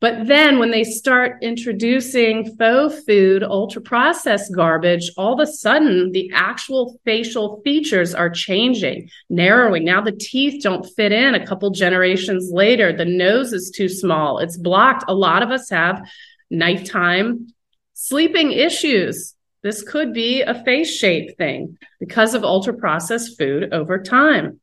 But 0.00 0.26
then 0.26 0.58
when 0.58 0.72
they 0.72 0.82
start 0.82 1.38
introducing 1.42 2.56
faux 2.56 3.04
food, 3.04 3.44
ultra 3.44 3.80
processed 3.80 4.52
garbage, 4.52 5.12
all 5.16 5.34
of 5.34 5.38
a 5.38 5.46
sudden 5.50 6.10
the 6.10 6.28
actual 6.34 7.00
facial 7.04 7.60
features 7.62 8.12
are 8.12 8.28
changing, 8.28 9.08
narrowing. 9.30 9.84
Now 9.84 10.00
the 10.00 10.10
teeth 10.10 10.64
don't 10.64 10.84
fit 10.96 11.12
in 11.12 11.36
a 11.36 11.46
couple 11.46 11.70
generations 11.70 12.50
later. 12.52 12.92
The 12.92 13.04
nose 13.04 13.52
is 13.52 13.70
too 13.70 13.88
small. 13.88 14.40
It's 14.40 14.56
blocked. 14.56 15.04
A 15.06 15.14
lot 15.14 15.44
of 15.44 15.52
us 15.52 15.70
have 15.70 16.04
nighttime 16.50 17.46
sleeping 17.94 18.50
issues. 18.50 19.36
This 19.62 19.82
could 19.82 20.12
be 20.12 20.42
a 20.42 20.62
face 20.64 20.92
shape 20.94 21.36
thing 21.38 21.78
because 22.00 22.34
of 22.34 22.44
ultra 22.44 22.74
processed 22.74 23.38
food 23.38 23.72
over 23.72 24.02
time. 24.02 24.60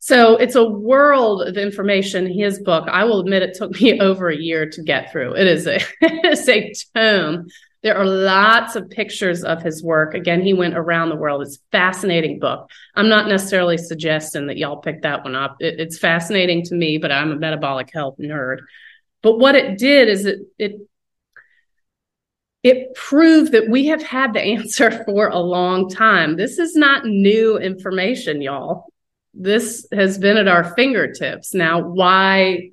So 0.00 0.36
it's 0.36 0.54
a 0.54 0.68
world 0.68 1.48
of 1.48 1.56
information. 1.56 2.26
His 2.26 2.58
book, 2.60 2.86
I 2.90 3.04
will 3.04 3.20
admit, 3.20 3.42
it 3.42 3.54
took 3.54 3.80
me 3.80 4.00
over 4.02 4.28
a 4.28 4.36
year 4.36 4.68
to 4.68 4.82
get 4.82 5.10
through. 5.10 5.34
It 5.34 5.46
is 5.46 5.66
a 5.66 5.76
it 6.00 6.26
is 6.26 6.48
a 6.48 6.74
tome. 6.94 7.46
There 7.82 7.96
are 7.96 8.04
lots 8.04 8.76
of 8.76 8.90
pictures 8.90 9.44
of 9.44 9.62
his 9.62 9.82
work. 9.84 10.14
Again, 10.14 10.42
he 10.42 10.54
went 10.54 10.76
around 10.76 11.10
the 11.10 11.16
world. 11.16 11.42
It's 11.42 11.56
a 11.56 11.70
fascinating 11.70 12.38
book. 12.38 12.70
I'm 12.94 13.08
not 13.10 13.28
necessarily 13.28 13.76
suggesting 13.76 14.46
that 14.46 14.56
y'all 14.56 14.78
pick 14.78 15.02
that 15.02 15.22
one 15.22 15.36
up. 15.36 15.56
It, 15.60 15.80
it's 15.80 15.98
fascinating 15.98 16.64
to 16.64 16.74
me, 16.74 16.98
but 16.98 17.12
I'm 17.12 17.30
a 17.30 17.36
metabolic 17.36 17.90
health 17.92 18.16
nerd. 18.18 18.58
But 19.22 19.38
what 19.38 19.54
it 19.54 19.78
did 19.78 20.08
is 20.08 20.26
it 20.26 20.40
it 20.58 20.88
it 22.64 22.92
proved 22.94 23.52
that 23.52 23.68
we 23.68 23.86
have 23.86 24.02
had 24.02 24.32
the 24.32 24.40
answer 24.40 24.90
for 25.06 25.28
a 25.28 25.38
long 25.38 25.88
time. 25.88 26.36
This 26.36 26.58
is 26.58 26.74
not 26.74 27.04
new 27.04 27.56
information, 27.58 28.42
y'all 28.42 28.88
this 29.34 29.86
has 29.92 30.16
been 30.16 30.36
at 30.36 30.48
our 30.48 30.74
fingertips. 30.74 31.54
Now, 31.54 31.80
why 31.80 32.70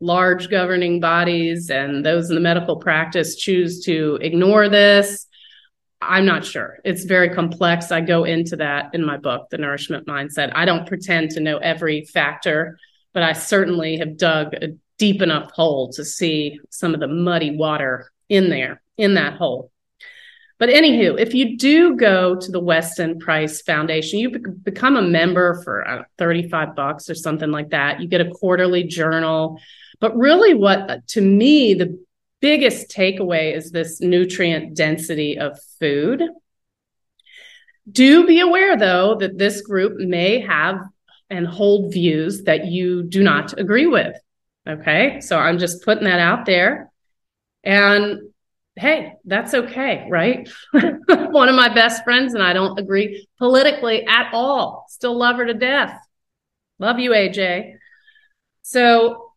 large 0.00 0.50
governing 0.50 1.00
bodies 1.00 1.70
and 1.70 2.04
those 2.04 2.28
in 2.30 2.34
the 2.34 2.40
medical 2.40 2.76
practice 2.76 3.36
choose 3.36 3.84
to 3.84 4.18
ignore 4.20 4.68
this, 4.68 5.26
I'm 6.00 6.26
not 6.26 6.44
sure. 6.44 6.78
It's 6.84 7.04
very 7.04 7.30
complex. 7.30 7.92
I 7.92 8.00
go 8.00 8.24
into 8.24 8.56
that 8.56 8.94
in 8.94 9.04
my 9.04 9.16
book, 9.16 9.48
The 9.50 9.58
Nourishment 9.58 10.06
Mindset. 10.06 10.52
I 10.54 10.64
don't 10.64 10.86
pretend 10.86 11.30
to 11.30 11.40
know 11.40 11.58
every 11.58 12.04
factor, 12.04 12.78
but 13.12 13.22
I 13.22 13.32
certainly 13.32 13.96
have 13.98 14.16
dug 14.16 14.54
a 14.54 14.68
deep 14.98 15.22
enough 15.22 15.50
hole 15.52 15.92
to 15.92 16.04
see 16.04 16.60
some 16.70 16.94
of 16.94 17.00
the 17.00 17.08
muddy 17.08 17.56
water 17.56 18.10
in 18.28 18.50
there, 18.50 18.82
in 18.96 19.14
that 19.14 19.34
hole. 19.34 19.70
But 20.58 20.68
anywho, 20.68 21.18
if 21.18 21.34
you 21.34 21.56
do 21.56 21.96
go 21.96 22.36
to 22.36 22.50
the 22.50 22.60
Weston 22.60 23.18
Price 23.18 23.60
Foundation, 23.62 24.20
you 24.20 24.30
become 24.30 24.96
a 24.96 25.02
member 25.02 25.60
for 25.62 25.86
uh, 25.86 26.02
35 26.18 26.76
bucks 26.76 27.10
or 27.10 27.14
something 27.14 27.50
like 27.50 27.70
that. 27.70 28.00
You 28.00 28.08
get 28.08 28.20
a 28.20 28.30
quarterly 28.30 28.84
journal. 28.84 29.58
But 30.00 30.16
really, 30.16 30.54
what 30.54 31.06
to 31.08 31.20
me, 31.20 31.74
the 31.74 31.98
biggest 32.40 32.88
takeaway 32.88 33.56
is 33.56 33.72
this 33.72 34.00
nutrient 34.00 34.76
density 34.76 35.38
of 35.38 35.58
food. 35.80 36.22
Do 37.90 38.26
be 38.26 38.40
aware, 38.40 38.76
though, 38.76 39.16
that 39.16 39.36
this 39.36 39.60
group 39.60 39.96
may 39.96 40.40
have 40.40 40.80
and 41.30 41.46
hold 41.46 41.92
views 41.92 42.44
that 42.44 42.66
you 42.66 43.02
do 43.02 43.22
not 43.22 43.58
agree 43.58 43.86
with. 43.86 44.16
Okay. 44.66 45.20
So 45.20 45.38
I'm 45.38 45.58
just 45.58 45.84
putting 45.84 46.04
that 46.04 46.20
out 46.20 46.46
there. 46.46 46.90
And 47.64 48.30
hey, 48.76 49.14
that's 49.24 49.54
okay, 49.54 50.06
right? 50.10 50.48
One 50.72 51.48
of 51.48 51.54
my 51.54 51.72
best 51.72 52.04
friends 52.04 52.34
and 52.34 52.42
I 52.42 52.52
don't 52.52 52.78
agree 52.78 53.26
politically 53.38 54.04
at 54.06 54.30
all. 54.32 54.86
Still 54.88 55.16
love 55.16 55.36
her 55.36 55.46
to 55.46 55.54
death. 55.54 55.98
Love 56.78 56.98
you, 56.98 57.10
AJ. 57.10 57.74
So 58.62 59.32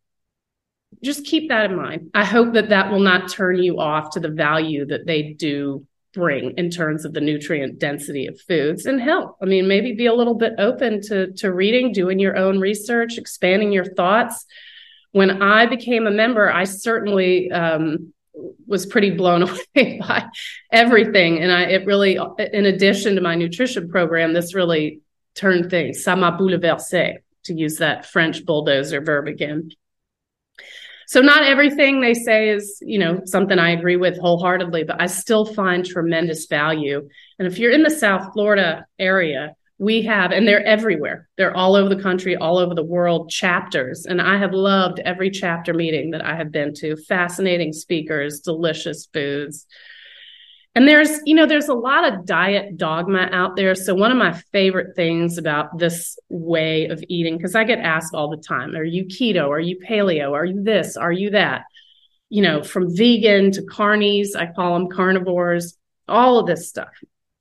just 1.04 1.26
keep 1.26 1.50
that 1.50 1.70
in 1.70 1.78
mind. 1.78 2.12
I 2.14 2.26
hope 2.26 2.54
that 2.54 2.70
that 2.70 2.92
will 2.92 3.00
not 3.00 3.30
turn 3.30 3.62
you 3.62 3.80
off 3.80 4.12
to 4.12 4.20
the 4.20 4.30
value 4.30 4.86
that 4.88 5.06
they 5.06 5.34
do 5.34 5.86
bring 6.14 6.58
in 6.58 6.72
terms 6.72 7.06
of 7.06 7.14
the 7.14 7.22
nutrient 7.22 7.78
density 7.78 8.26
of 8.26 8.42
foods 8.42 8.86
and 8.86 9.00
health. 9.00 9.36
I 9.42 9.46
mean, 9.46 9.68
maybe 9.68 9.94
be 9.94 10.08
a 10.08 10.14
little 10.14 10.34
bit 10.34 10.54
open 10.58 11.02
to 11.04 11.32
to 11.34 11.54
reading, 11.54 11.92
doing 11.92 12.18
your 12.18 12.36
own 12.36 12.60
research, 12.60 13.18
expanding 13.18 13.72
your 13.72 13.86
thoughts. 13.86 14.46
When 15.12 15.44
I 15.44 15.68
became 15.68 16.08
a 16.08 16.12
member, 16.12 16.52
I 16.52 16.64
certainly 16.64 17.52
um, 17.52 18.14
was 18.66 18.86
pretty 18.86 19.12
blown 19.12 19.44
away 19.76 20.00
by 20.00 20.26
everything. 20.72 21.40
And 21.40 21.52
I, 21.52 21.64
it 21.64 21.86
really, 21.86 22.18
in 22.54 22.66
addition 22.66 23.16
to 23.16 23.22
my 23.22 23.36
nutrition 23.36 23.90
program, 23.90 24.34
this 24.34 24.54
really 24.54 25.02
turned 25.36 25.70
things, 25.70 26.04
ça 26.04 26.18
m'a 26.18 26.38
bouleversé, 26.38 27.18
to 27.44 27.54
use 27.54 27.78
that 27.78 28.06
French 28.06 28.46
bulldozer 28.46 29.02
verb 29.02 29.28
again. 29.28 29.72
So 31.08 31.22
not 31.22 31.44
everything 31.44 32.02
they 32.02 32.14
say 32.14 32.50
is, 32.50 32.80
you 32.82 33.00
know, 33.00 33.22
something 33.24 33.58
I 33.58 33.70
agree 33.70 33.96
with 33.96 34.18
wholeheartedly, 34.18 34.84
but 34.84 35.02
I 35.02 35.06
still 35.06 35.46
find 35.46 35.86
tremendous 35.86 36.48
value. 36.48 37.08
And 37.40 37.48
if 37.48 37.60
you're 37.60 37.72
in 37.72 37.84
the 37.84 37.90
South 37.90 38.34
Florida 38.34 38.86
area, 39.00 39.56
we 39.80 40.02
have, 40.04 40.32
and 40.32 40.48
they're 40.48 40.66
everywhere. 40.66 41.30
They're 41.38 41.56
all 41.56 41.76
over 41.76 41.94
the 41.94 42.02
country, 42.02 42.36
all 42.36 42.58
over 42.58 42.74
the 42.74 42.84
world, 42.84 43.30
chapters. 43.30 44.06
And 44.06 44.22
I 44.22 44.38
have 44.38 44.54
loved 44.54 45.00
every 45.00 45.30
chapter 45.30 45.74
meeting 45.74 46.12
that 46.12 46.26
I 46.26 46.36
have 46.36 46.52
been 46.52 46.74
to. 46.76 46.96
Fascinating 46.96 47.74
speakers, 47.74 48.40
delicious 48.40 49.08
foods. 49.14 49.68
And 50.74 50.88
there's, 50.88 51.20
you 51.26 51.34
know, 51.36 51.46
there's 51.46 51.70
a 51.70 51.74
lot 51.74 52.12
of 52.12 52.26
diet 52.26 52.78
dogma 52.78 53.30
out 53.32 53.56
there. 53.56 53.74
So 53.74 53.96
one 53.96 54.12
of 54.12 54.18
my 54.18 54.34
favorite 54.52 54.96
things 54.96 55.38
about 55.38 55.78
this 55.78 56.20
way 56.30 56.86
of 56.86 57.04
eating, 57.08 57.38
because 57.38 57.56
I 57.56 57.64
get 57.64 57.80
asked 57.80 58.14
all 58.14 58.30
the 58.30 58.38
time, 58.38 58.76
are 58.76 58.84
you 58.84 59.06
keto? 59.06 59.50
Are 59.50 59.60
you 59.60 59.80
paleo? 59.80 60.34
Are 60.34 60.46
you 60.46 60.62
this? 60.62 60.96
Are 60.96 61.12
you 61.12 61.32
that? 61.32 61.64
You 62.30 62.44
know, 62.44 62.64
from 62.64 62.96
vegan 62.96 63.52
to 63.54 63.62
carnies, 63.64 64.36
I 64.36 64.52
call 64.54 64.74
them 64.74 64.90
carnivores, 64.90 65.78
all 66.08 66.40
of 66.40 66.46
this 66.46 66.70
stuff. 66.70 66.90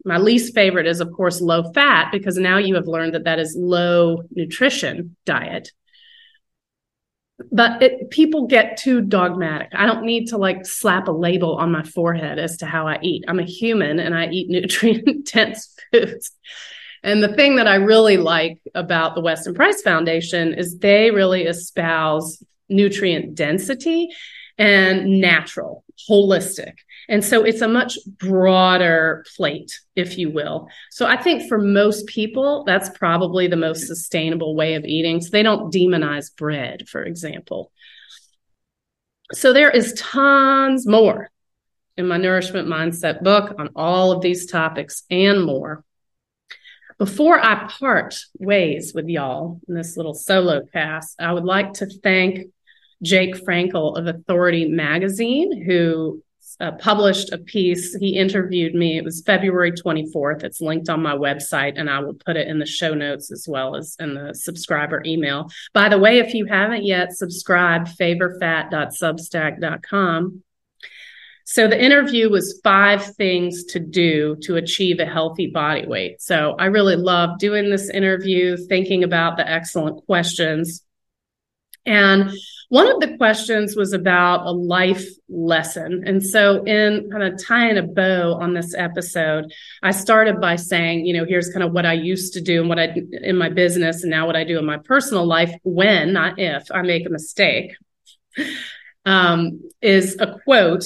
My 0.07 0.19
least 0.19 0.55
favorite 0.55 0.87
is, 0.87 1.01
of 1.01 1.13
course, 1.13 1.41
low 1.41 1.73
fat, 1.73 2.13
because 2.13 2.39
now 2.39 2.59
you 2.59 2.77
have 2.77 2.87
learned 2.87 3.15
that 3.15 3.25
that 3.25 3.41
is 3.41 3.57
low 3.59 4.23
nutrition 4.31 5.17
diet. 5.27 5.73
But 7.51 7.83
it, 7.83 8.11
people 8.11 8.47
get 8.47 8.77
too 8.77 9.01
dogmatic. 9.03 9.71
I 9.75 9.85
don't 9.85 10.05
need 10.05 10.29
to 10.29 10.39
like 10.39 10.65
slap 10.65 11.09
a 11.09 11.13
label 11.13 11.57
on 11.57 11.73
my 11.73 11.83
forehead 11.83 12.39
as 12.39 12.59
to 12.59 12.67
how 12.67 12.87
I 12.87 12.99
eat. 13.03 13.25
I'm 13.27 13.41
a 13.41 13.45
human 13.45 13.99
and 13.99 14.15
I 14.15 14.29
eat 14.29 14.49
nutrient 14.49 15.27
dense 15.33 15.75
foods. 15.93 16.31
And 17.03 17.21
the 17.21 17.35
thing 17.35 17.57
that 17.57 17.67
I 17.67 17.75
really 17.75 18.17
like 18.17 18.59
about 18.77 19.17
the 19.17 19.21
Weston 19.21 19.55
Price 19.55 19.83
Foundation 19.83 20.55
is 20.55 20.79
they 20.79 21.11
really 21.11 21.43
espouse 21.43 22.43
nutrient 22.69 23.35
density 23.35 24.09
and 24.57 25.21
natural, 25.21 25.85
holistic. 26.09 26.75
And 27.09 27.25
so 27.25 27.45
it's 27.45 27.61
a 27.61 27.69
much 27.69 27.99
broader 28.19 29.25
plate, 29.37 29.81
if 29.95 30.19
you 30.19 30.31
will. 30.31 30.69
So 30.91 31.07
I 31.07 31.17
think 31.17 31.49
for 31.49 31.59
most 31.59 32.07
people, 32.07 32.65
that's 32.65 32.89
probably 32.91 33.47
the 33.47 33.57
most 33.57 33.87
sustainable 33.87 34.57
way 34.57 34.75
of 34.75 34.85
eating. 34.85 35.21
So 35.21 35.31
they 35.31 35.43
don't 35.43 35.73
demonize 35.73 36.35
bread, 36.37 36.89
for 36.89 37.03
example. 37.03 37.71
So 39.33 39.53
there 39.53 39.71
is 39.71 39.95
tons 39.95 40.87
more 40.87 41.31
in 41.97 42.09
my 42.09 42.17
Nourishment 42.17 42.69
Mindset 42.69 43.23
book 43.23 43.55
on 43.59 43.71
all 43.75 44.13
of 44.13 44.21
these 44.21 44.47
topics 44.47 45.03
and 45.11 45.45
more. 45.45 45.85
Before 46.99 47.39
I 47.39 47.69
part 47.69 48.19
ways 48.39 48.93
with 48.95 49.07
y'all 49.07 49.61
in 49.69 49.75
this 49.75 49.97
little 49.97 50.15
solo 50.15 50.63
cast, 50.73 51.21
I 51.21 51.33
would 51.33 51.45
like 51.45 51.75
to 51.75 51.87
thank 52.03 52.47
Jake 53.03 53.35
Frankel 53.35 53.99
of 53.99 54.07
Authority 54.07 54.67
Magazine, 54.67 55.63
who 55.63 56.23
uh, 56.61 56.73
published 56.73 57.33
a 57.33 57.39
piece. 57.39 57.95
He 57.95 58.17
interviewed 58.17 58.75
me. 58.75 58.97
It 58.97 59.05
was 59.05 59.23
February 59.23 59.73
24th. 59.73 60.43
It's 60.45 60.61
linked 60.61 60.89
on 60.89 61.03
my 61.03 61.15
website, 61.15 61.75
and 61.77 61.91
I 61.91 61.99
will 62.01 62.15
put 62.15 62.37
it 62.37 62.49
in 62.49 62.59
the 62.59 62.67
show 62.67 62.95
notes 62.95 63.31
as 63.31 63.47
well 63.49 63.77
as 63.77 63.97
in 63.99 64.15
the 64.15 64.35
subscriber 64.35 65.03
email. 65.05 65.51
By 65.75 65.89
the 65.89 65.99
way, 65.99 66.19
if 66.19 66.35
you 66.35 66.47
haven't 66.47 66.85
yet 66.85 67.13
subscribed, 67.13 67.89
favorfat.substack.com. 67.99 70.43
So 71.49 71.69
the 71.69 71.81
interview 71.81 72.29
was 72.29 72.61
five 72.65 73.15
things 73.15 73.63
to 73.67 73.79
do 73.79 74.35
to 74.43 74.57
achieve 74.57 74.99
a 74.99 75.07
healthy 75.07 75.47
body 75.47 75.87
weight. 75.87 76.21
So 76.21 76.57
I 76.59 76.67
really 76.67 76.97
love 76.97 77.39
doing 77.39 77.71
this 77.71 77.89
interview, 77.89 78.57
thinking 78.57 79.05
about 79.05 79.37
the 79.37 79.49
excellent 79.49 80.05
questions. 80.07 80.83
And 81.85 82.33
One 82.69 82.89
of 82.89 83.01
the 83.01 83.17
questions 83.17 83.77
was 83.77 83.93
about 83.93 84.47
a 84.47 84.51
life 84.51 85.07
lesson. 85.29 86.03
And 86.07 86.23
so, 86.25 86.65
in 86.65 87.09
kind 87.11 87.23
of 87.23 87.43
tying 87.43 87.79
a 87.79 87.83
bow 87.83 88.35
on 88.35 88.55
this 88.55 88.75
episode, 88.75 89.53
I 89.83 89.93
started 89.93 90.41
by 90.41 90.57
saying, 90.57 91.07
you 91.07 91.15
know, 91.15 91.25
here's 91.25 91.51
kind 91.51 91.63
of 91.63 91.73
what 91.73 91.87
I 91.87 91.93
used 91.93 92.35
to 92.35 92.41
do 92.41 92.61
and 92.61 92.69
what 92.69 92.79
I 92.79 92.95
in 93.23 93.37
my 93.37 93.49
business, 93.49 94.03
and 94.03 94.11
now 94.11 94.27
what 94.27 94.37
I 94.37 94.45
do 94.45 94.59
in 94.59 94.67
my 94.67 94.79
personal 94.79 95.27
life 95.27 95.55
when, 95.63 96.13
not 96.13 96.39
if, 96.39 96.65
I 96.73 96.83
make 96.83 97.07
a 97.07 97.11
mistake. 97.11 97.77
Um, 99.05 99.71
is 99.81 100.17
a 100.19 100.41
quote 100.45 100.85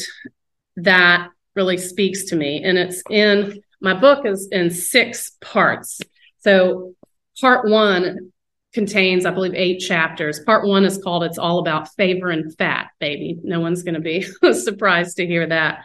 that 0.77 1.31
really 1.57 1.79
speaks 1.79 2.25
to 2.25 2.37
me. 2.37 2.63
And 2.63 2.77
it's 2.77 3.03
in 3.09 3.63
my 3.81 3.95
book 3.95 4.27
is 4.27 4.49
in 4.53 4.71
six 4.71 5.33
parts. 5.41 6.01
So 6.41 6.95
part 7.41 7.69
one 7.69 8.33
contains, 8.73 9.27
I 9.27 9.31
believe, 9.31 9.55
eight 9.55 9.79
chapters. 9.79 10.41
Part 10.41 10.67
one 10.67 10.85
is 10.85 10.99
called 11.03 11.25
It's 11.25 11.39
All 11.39 11.59
About 11.59 11.93
Favor 11.95 12.31
and 12.31 12.57
Fat, 12.57 12.91
baby. 13.01 13.39
No 13.43 13.61
one's 13.61 13.83
going 13.83 13.95
to 13.95 14.01
be 14.01 14.23
surprised 14.53 15.17
to 15.17 15.27
hear 15.27 15.47
that. 15.47 15.85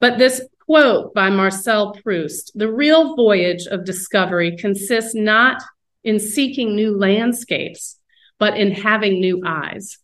But 0.00 0.18
this 0.18 0.42
quote 0.66 1.14
by 1.14 1.30
Marcel 1.30 1.92
Proust 1.92 2.52
the 2.54 2.70
real 2.70 3.16
voyage 3.16 3.66
of 3.66 3.84
discovery 3.84 4.56
consists 4.56 5.14
not 5.14 5.62
in 6.02 6.18
seeking 6.18 6.74
new 6.74 6.96
landscapes, 6.96 7.98
but 8.38 8.56
in 8.56 8.70
having 8.70 9.20
new 9.20 9.42
eyes. 9.46 9.98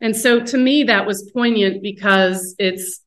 And 0.00 0.14
so 0.14 0.40
to 0.40 0.58
me, 0.58 0.84
that 0.84 1.06
was 1.06 1.30
poignant 1.32 1.82
because 1.82 2.54
it's 2.58 3.00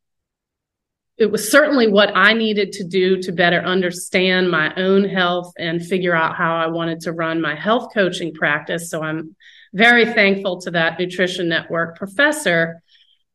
it 1.17 1.31
was 1.31 1.51
certainly 1.51 1.87
what 1.87 2.15
I 2.15 2.33
needed 2.33 2.71
to 2.73 2.83
do 2.83 3.21
to 3.23 3.31
better 3.31 3.59
understand 3.59 4.51
my 4.51 4.73
own 4.75 5.03
health 5.03 5.51
and 5.57 5.83
figure 5.83 6.15
out 6.15 6.35
how 6.35 6.55
I 6.55 6.67
wanted 6.67 6.99
to 7.01 7.11
run 7.11 7.41
my 7.41 7.55
health 7.55 7.91
coaching 7.93 8.33
practice. 8.33 8.91
So 8.91 9.01
I'm 9.01 9.35
very 9.73 10.05
thankful 10.05 10.61
to 10.61 10.71
that 10.71 10.99
Nutrition 10.99 11.49
Network 11.49 11.97
professor. 11.97 12.83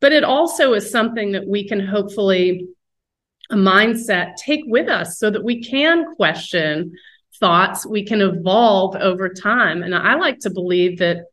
But 0.01 0.13
it 0.13 0.23
also 0.23 0.75
is 0.75 0.91
something 0.91 1.33
that 1.33 1.47
we 1.47 1.67
can 1.67 1.85
hopefully, 1.85 2.69
a 3.51 3.57
mindset, 3.57 4.37
take 4.37 4.63
with 4.67 4.89
us 4.89 5.19
so 5.19 5.31
that 5.31 5.45
we 5.45 5.63
can 5.63 6.15
question 6.15 6.93
thoughts, 7.41 7.85
we 7.85 8.05
can 8.05 8.21
evolve 8.21 8.95
over 8.95 9.29
time. 9.29 9.83
And 9.83 9.95
I 9.95 10.15
like 10.15 10.39
to 10.41 10.51
believe 10.51 10.99
that 10.99 11.25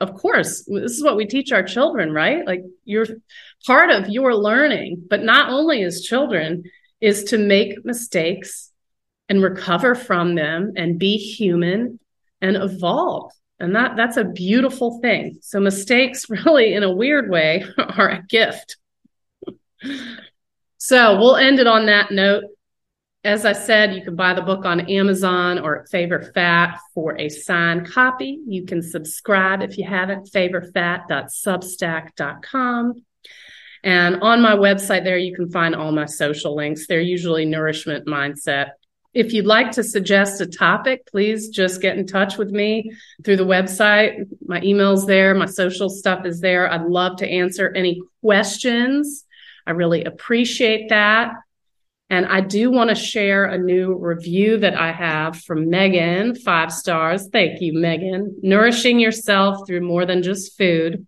of 0.00 0.14
course 0.14 0.64
this 0.66 0.92
is 0.92 1.04
what 1.04 1.16
we 1.16 1.26
teach 1.26 1.52
our 1.52 1.62
children 1.62 2.12
right? 2.12 2.46
Like 2.46 2.62
you're 2.84 3.06
part 3.66 3.90
of 3.90 4.08
your 4.08 4.34
learning 4.34 5.04
but 5.08 5.22
not 5.22 5.50
only 5.50 5.82
as 5.82 6.02
children 6.02 6.64
is 7.00 7.24
to 7.24 7.38
make 7.38 7.84
mistakes 7.84 8.70
and 9.28 9.42
recover 9.42 9.94
from 9.94 10.34
them 10.34 10.72
and 10.76 10.98
be 10.98 11.16
human 11.16 12.00
and 12.42 12.56
evolve. 12.56 13.32
And 13.58 13.76
that 13.76 13.96
that's 13.96 14.16
a 14.16 14.24
beautiful 14.24 15.00
thing. 15.00 15.38
So 15.42 15.60
mistakes 15.60 16.28
really 16.30 16.74
in 16.74 16.82
a 16.82 16.92
weird 16.92 17.30
way 17.30 17.64
are 17.78 18.08
a 18.08 18.22
gift. 18.28 18.76
So 20.78 21.18
we'll 21.18 21.36
end 21.36 21.58
it 21.58 21.66
on 21.66 21.86
that 21.86 22.10
note 22.10 22.44
as 23.22 23.44
I 23.44 23.52
said, 23.52 23.94
you 23.94 24.02
can 24.02 24.16
buy 24.16 24.32
the 24.32 24.40
book 24.40 24.64
on 24.64 24.88
Amazon 24.88 25.58
or 25.58 25.82
at 25.82 25.90
Favor 25.90 26.32
Fat 26.34 26.80
for 26.94 27.18
a 27.18 27.28
signed 27.28 27.90
copy. 27.90 28.40
You 28.46 28.64
can 28.64 28.80
subscribe 28.80 29.60
if 29.60 29.76
you 29.76 29.86
haven't, 29.86 30.30
favorfat.substack.com. 30.32 33.04
And 33.82 34.22
on 34.22 34.40
my 34.40 34.54
website 34.54 35.04
there, 35.04 35.18
you 35.18 35.34
can 35.34 35.50
find 35.50 35.74
all 35.74 35.92
my 35.92 36.06
social 36.06 36.56
links. 36.56 36.86
They're 36.86 37.00
usually 37.00 37.44
nourishment 37.44 38.06
mindset. 38.06 38.70
If 39.12 39.32
you'd 39.32 39.46
like 39.46 39.72
to 39.72 39.82
suggest 39.82 40.40
a 40.40 40.46
topic, 40.46 41.04
please 41.10 41.48
just 41.48 41.82
get 41.82 41.98
in 41.98 42.06
touch 42.06 42.38
with 42.38 42.50
me 42.50 42.92
through 43.24 43.36
the 43.36 43.44
website. 43.44 44.24
My 44.46 44.62
email's 44.62 45.04
there, 45.06 45.34
my 45.34 45.46
social 45.46 45.90
stuff 45.90 46.24
is 46.24 46.40
there. 46.40 46.72
I'd 46.72 46.86
love 46.86 47.16
to 47.16 47.28
answer 47.28 47.72
any 47.74 48.00
questions. 48.22 49.24
I 49.66 49.72
really 49.72 50.04
appreciate 50.04 50.90
that. 50.90 51.32
And 52.10 52.26
I 52.26 52.40
do 52.40 52.72
want 52.72 52.90
to 52.90 52.96
share 52.96 53.44
a 53.44 53.56
new 53.56 53.96
review 53.96 54.58
that 54.58 54.74
I 54.74 54.90
have 54.90 55.40
from 55.42 55.66
Meghan, 55.66 56.36
five 56.42 56.72
stars. 56.72 57.28
Thank 57.32 57.60
you, 57.60 57.72
Meghan. 57.74 58.34
Nourishing 58.42 58.98
yourself 58.98 59.66
through 59.66 59.86
more 59.86 60.04
than 60.04 60.24
just 60.24 60.58
food. 60.58 61.06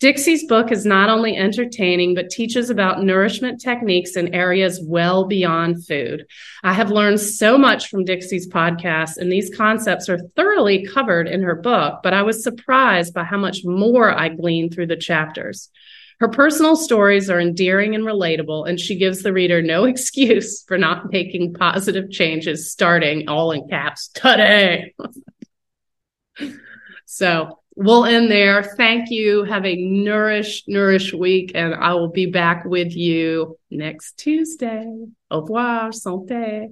Dixie's 0.00 0.46
book 0.46 0.70
is 0.70 0.84
not 0.84 1.08
only 1.08 1.34
entertaining, 1.34 2.14
but 2.14 2.28
teaches 2.28 2.68
about 2.68 3.02
nourishment 3.02 3.58
techniques 3.58 4.16
in 4.16 4.34
areas 4.34 4.84
well 4.84 5.24
beyond 5.24 5.86
food. 5.86 6.26
I 6.62 6.74
have 6.74 6.90
learned 6.90 7.20
so 7.20 7.56
much 7.56 7.88
from 7.88 8.04
Dixie's 8.04 8.46
podcast, 8.46 9.16
and 9.16 9.32
these 9.32 9.54
concepts 9.56 10.10
are 10.10 10.18
thoroughly 10.36 10.84
covered 10.84 11.26
in 11.26 11.42
her 11.42 11.54
book, 11.54 12.00
but 12.02 12.12
I 12.12 12.22
was 12.22 12.42
surprised 12.42 13.14
by 13.14 13.24
how 13.24 13.38
much 13.38 13.60
more 13.64 14.12
I 14.12 14.28
gleaned 14.28 14.74
through 14.74 14.88
the 14.88 14.96
chapters. 14.96 15.70
Her 16.20 16.28
personal 16.28 16.76
stories 16.76 17.28
are 17.28 17.40
endearing 17.40 17.94
and 17.94 18.04
relatable, 18.04 18.68
and 18.68 18.78
she 18.78 18.96
gives 18.96 19.22
the 19.22 19.32
reader 19.32 19.62
no 19.62 19.84
excuse 19.94 20.62
for 20.62 20.78
not 20.78 21.10
making 21.10 21.54
positive 21.54 22.10
changes, 22.10 22.70
starting 22.70 23.28
all 23.28 23.52
in 23.52 23.68
caps 23.68 24.08
today. 24.08 24.94
so 27.06 27.58
we'll 27.76 28.04
end 28.04 28.30
there. 28.30 28.62
Thank 28.62 29.10
you. 29.10 29.44
Have 29.44 29.64
a 29.66 29.76
nourish, 29.76 30.64
nourish 30.66 31.12
week, 31.12 31.52
and 31.54 31.74
I 31.74 31.94
will 31.94 32.10
be 32.10 32.26
back 32.26 32.64
with 32.64 32.94
you 32.94 33.58
next 33.70 34.18
Tuesday. 34.18 34.86
Au 35.30 35.40
revoir, 35.40 35.90
santé. 35.90 36.70